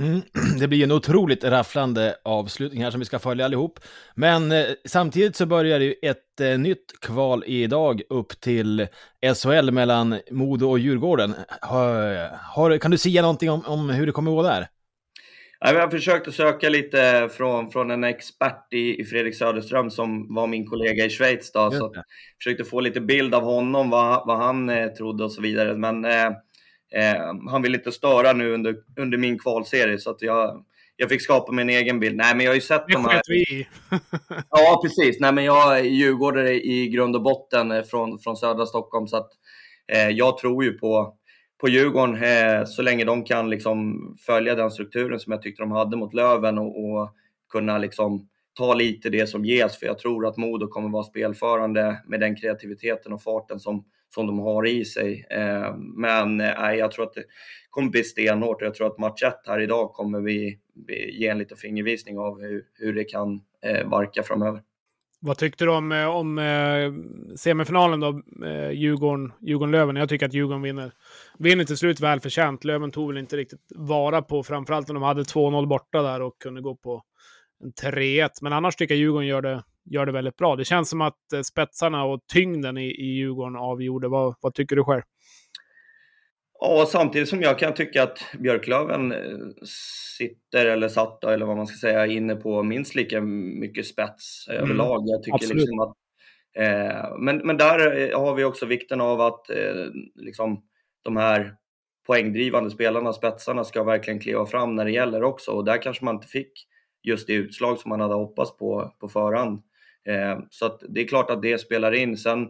[0.00, 0.20] Mm,
[0.58, 3.80] det blir en otroligt rafflande avslutning här som vi ska följa allihop.
[4.14, 8.86] Men eh, samtidigt så börjar det ju ett eh, nytt kval idag upp till
[9.36, 11.34] SHL mellan Modo och Djurgården.
[11.60, 14.68] Har, har, kan du säga någonting om, om hur det kommer att gå där?
[15.62, 20.34] Jag har försökt att söka lite från, från en expert i, i Fredrik Söderström som
[20.34, 21.52] var min kollega i Schweiz.
[21.52, 21.94] Då, så
[22.42, 25.76] försökte få lite bild av honom, vad, vad han eh, trodde och så vidare.
[25.76, 26.04] Men
[26.94, 30.64] eh, han vill inte störa nu under, under min kvalserie så att jag,
[30.96, 32.16] jag fick skapa min egen bild.
[32.16, 33.22] Nej, men jag har ju sett det de här...
[33.28, 33.66] vi i.
[34.50, 35.20] ja, precis.
[35.20, 39.16] Nej, men jag är djurgårdare i grund och botten eh, från, från södra Stockholm så
[39.16, 39.30] att
[39.92, 41.16] eh, jag tror ju på
[41.60, 45.70] på Djurgården eh, så länge de kan liksom följa den strukturen som jag tyckte de
[45.70, 47.14] hade mot Löven och, och
[47.52, 49.78] kunna liksom ta lite det som ges.
[49.78, 53.84] För jag tror att Modo kommer vara spelförande med den kreativiteten och farten som,
[54.14, 55.26] som de har i sig.
[55.30, 57.24] Eh, men eh, jag tror att det
[57.70, 61.28] kommer bli stenhårt och jag tror att match 1 här idag kommer vi, vi ge
[61.28, 64.62] en liten fingervisning av hur, hur det kan eh, verka framöver.
[65.22, 66.92] Vad tyckte du om, eh, om eh,
[67.36, 68.22] semifinalen då?
[68.46, 69.96] Eh, Djurgården, Djurgården-Löven.
[69.96, 70.92] Jag tycker att Djurgården vinner,
[71.38, 72.64] vinner till slut välförtjänt.
[72.64, 76.38] Löven tog väl inte riktigt vara på, framförallt när de hade 2-0 borta där och
[76.38, 77.02] kunde gå på
[77.64, 78.28] en 3-1.
[78.42, 80.56] Men annars tycker jag Djurgården gör det, gör det väldigt bra.
[80.56, 84.08] Det känns som att eh, spetsarna och tyngden i, i Djurgården avgjorde.
[84.08, 85.02] Vad, vad tycker du själv?
[86.60, 89.38] Ja, samtidigt som jag kan tycka att Björklöven eh,
[90.18, 94.62] sitter, eller satt, eller vad man ska säga, inne på minst lika mycket spets mm.
[94.62, 95.02] överlag.
[95.06, 95.94] Jag tycker liksom att,
[96.58, 100.62] eh, men, men där har vi också vikten av att eh, liksom,
[101.02, 101.54] de här
[102.06, 105.50] poängdrivande spelarna, spetsarna, ska verkligen kliva fram när det gäller också.
[105.50, 106.52] Och där kanske man inte fick
[107.02, 109.62] just det utslag som man hade hoppats på på förhand.
[110.08, 112.16] Eh, så att det är klart att det spelar in.
[112.16, 112.48] Sen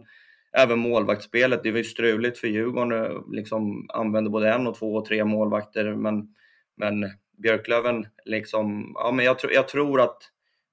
[0.57, 4.95] även målvaktsspelet, det var ju struligt för Djurgården, eh, liksom använde både en och två
[4.95, 6.27] och tre målvakter, men,
[6.77, 10.17] men Björklöven, liksom, ja men jag, tr jag tror att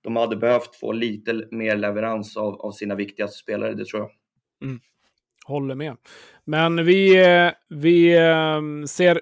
[0.01, 4.11] de hade behövt få lite mer leverans av, av sina viktigaste spelare, det tror jag.
[4.69, 4.81] Mm.
[5.47, 5.97] Håller med.
[6.45, 9.21] Men vi, eh, vi eh, ser,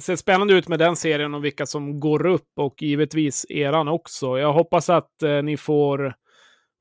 [0.00, 4.38] ser spännande ut med den serien och vilka som går upp och givetvis eran också.
[4.38, 5.12] Jag hoppas att
[5.42, 6.14] ni får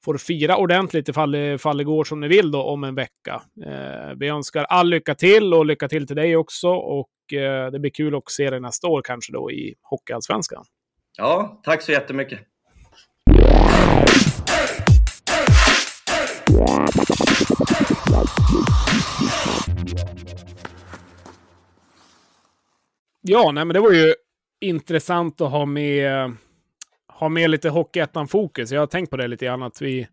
[0.07, 3.41] får fira ordentligt ifall det, ifall det går som ni vill då om en vecka.
[3.65, 6.67] Eh, vi önskar all lycka till och lycka till till dig också.
[6.69, 10.65] Och eh, det blir kul att se dig nästa år kanske då i Hockeyallsvenskan.
[11.17, 12.39] Ja, tack så jättemycket.
[23.21, 24.13] Ja, nej, men det var ju
[24.61, 26.35] intressant att ha med
[27.19, 28.71] ha med lite Hockeyettan-fokus.
[28.71, 30.07] Jag har tänkt på det lite grann, att vi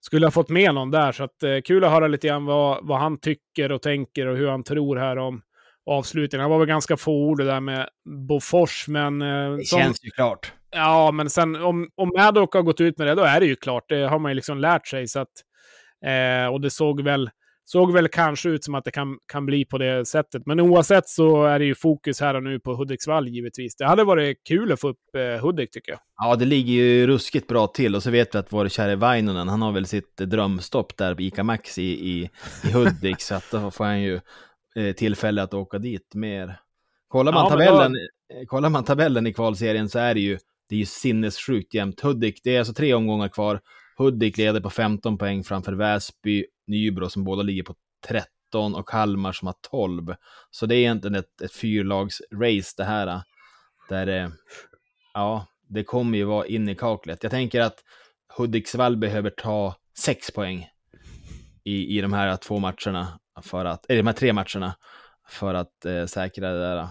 [0.00, 1.12] skulle ha fått med någon där.
[1.12, 4.36] Så att, eh, kul att höra lite grann vad, vad han tycker och tänker och
[4.36, 5.42] hur han tror här om
[5.86, 6.42] avslutningen.
[6.42, 7.88] Han var väl ganska få ord där med
[8.28, 9.22] Bofors, men...
[9.22, 10.52] Eh, det som, känns ju klart.
[10.70, 13.56] Ja, men sen om, om Maddock har gått ut med det, då är det ju
[13.56, 13.84] klart.
[13.88, 15.08] Det har man ju liksom lärt sig.
[15.08, 15.32] Så att,
[16.06, 17.30] eh, och det såg väl
[17.68, 20.42] såg väl kanske ut som att det kan, kan bli på det sättet.
[20.46, 23.76] Men oavsett så är det ju fokus här och nu på Hudiksvall givetvis.
[23.76, 26.00] Det hade varit kul att få upp eh, Hudik tycker jag.
[26.16, 29.48] Ja, det ligger ju ruskigt bra till och så vet vi att vår käre Vainonen,
[29.48, 32.30] han har väl sitt drömstopp där på ICA Maxi i, i,
[32.64, 34.20] i Hudik, så att då får han ju
[34.76, 36.58] eh, tillfälle att åka dit mer.
[37.08, 38.36] Kollar man, ja, tabellen, då...
[38.36, 40.38] Eh, kollar man tabellen i kvalserien så är det ju,
[40.68, 42.00] det är ju sinnessjukt jämnt.
[42.00, 43.60] Hudik, det är alltså tre omgångar kvar.
[43.98, 47.74] Hudik leder på 15 poäng framför Väsby, Nybro som båda ligger på
[48.08, 50.14] 13 och Kalmar som har 12.
[50.50, 53.06] Så det är egentligen ett, ett fyrlagsrace det här.
[53.06, 53.20] Eh,
[53.88, 54.28] där, eh,
[55.14, 57.22] ja, det kommer ju vara in i kaklet.
[57.22, 57.84] Jag tänker att
[58.36, 60.68] Hudiksvall behöver ta 6 poäng
[61.64, 64.76] i, i de här två matcherna, för att, eller de här tre matcherna,
[65.28, 66.88] för att eh, säkra det där.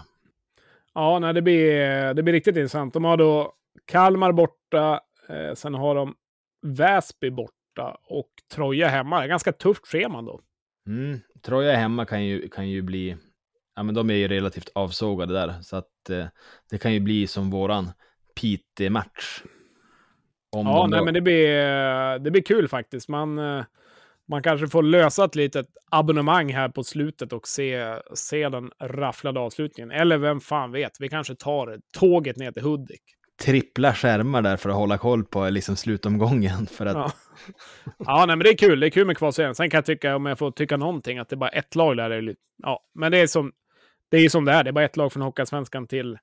[0.94, 2.94] Ja, nej, det, blir, det blir riktigt intressant.
[2.94, 3.52] De har då
[3.84, 6.14] Kalmar borta, eh, sen har de
[6.62, 9.18] Väsby borta och Troja hemma.
[9.18, 10.40] Det är ganska tufft schema då.
[10.86, 11.20] Mm.
[11.42, 13.16] Troja hemma kan ju, kan ju bli,
[13.76, 16.26] ja men de är ju relativt avsågade där, så att eh,
[16.70, 17.90] det kan ju bli som våran
[18.40, 19.42] Piteå-match.
[20.50, 23.08] Ja, nej, då- men det blir, det blir kul faktiskt.
[23.08, 23.64] Man, eh,
[24.28, 29.40] man kanske får lösa ett litet abonnemang här på slutet och se, se den rafflade
[29.40, 29.90] avslutningen.
[29.90, 33.02] Eller vem fan vet, vi kanske tar tåget ner till Hudik.
[33.44, 36.66] Trippla skärmar där för att hålla koll på liksom slutomgången.
[36.72, 37.12] För att, Ja.
[37.98, 38.80] ja, nej, men det är kul.
[38.80, 39.54] Det är kul med kvalserien.
[39.54, 41.96] Sen kan jag tycka, om jag får tycka någonting, att det är bara ett lag
[41.96, 42.10] där.
[42.10, 43.52] Är ja, men det är som
[44.10, 44.64] det är som det är.
[44.64, 46.18] Det är bara ett lag från Hockeyallsvenskan till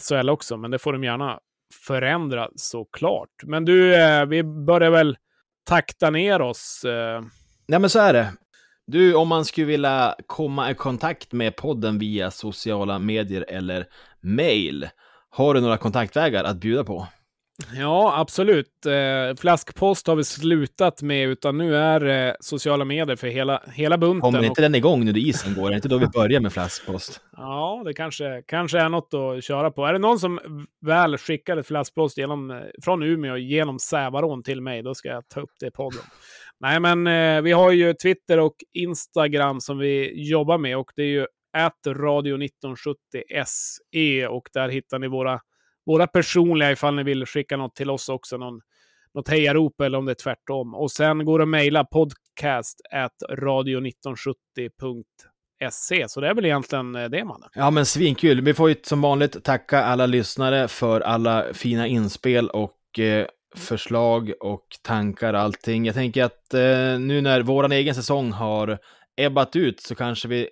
[0.00, 1.38] SHL också, men det får de gärna
[1.86, 3.28] förändra såklart.
[3.42, 5.16] Men du, eh, vi börjar väl
[5.64, 6.84] takta ner oss.
[6.84, 7.22] Eh,
[7.66, 8.32] Nej, men så är det.
[8.86, 13.86] Du, om man skulle vilja komma i kontakt med podden via sociala medier eller
[14.20, 14.88] mail,
[15.34, 17.06] har du några kontaktvägar att bjuda på?
[17.74, 18.86] Ja, absolut.
[18.86, 23.98] Eh, flaskpost har vi slutat med, utan nu är eh, sociala medier för hela, hela
[23.98, 24.20] bunten.
[24.20, 25.66] Kommer Och- inte den igång nu när isen går?
[25.66, 27.20] Är det inte då vi börjar med flaskpost?
[27.36, 29.84] Ja, det kanske, kanske är något att köra på.
[29.86, 30.40] Är det någon som
[30.86, 35.28] väl skickar ett flaskpost genom, eh, från Umeå genom Sävarån till mig, då ska jag
[35.28, 36.00] ta upp det i podden.
[36.60, 41.02] Nej, men eh, vi har ju Twitter och Instagram som vi jobbar med och det
[41.02, 41.26] är ju
[41.86, 42.98] radio 1970
[43.46, 45.40] SE och där hittar ni våra,
[45.86, 48.60] våra personliga ifall ni vill skicka något till oss också, någon,
[49.14, 50.74] något hejarop eller om det är tvärtom.
[50.74, 52.80] Och sen går det att mejla podcast
[53.30, 56.08] radio 1970.se.
[56.08, 57.48] Så det är väl egentligen eh, det, mannen.
[57.54, 58.40] Ja, men svinkul.
[58.40, 63.26] Vi får ju som vanligt tacka alla lyssnare för alla fina inspel och eh,
[63.56, 65.86] förslag och tankar och allting.
[65.86, 68.78] Jag tänker att eh, nu när våran egen säsong har
[69.16, 70.48] ebbat ut så kanske vi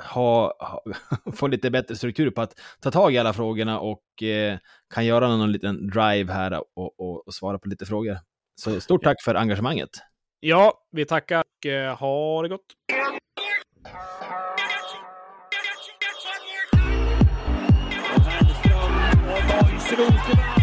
[0.00, 0.82] ha, ha,
[1.32, 4.58] får lite bättre struktur på att ta tag i alla frågorna och eh,
[4.94, 8.18] kan göra någon liten drive här och, och, och svara på lite frågor.
[8.60, 9.90] Så stort tack för engagemanget.
[10.40, 12.66] Ja, vi tackar och eh, ha det gott.
[19.90, 20.59] We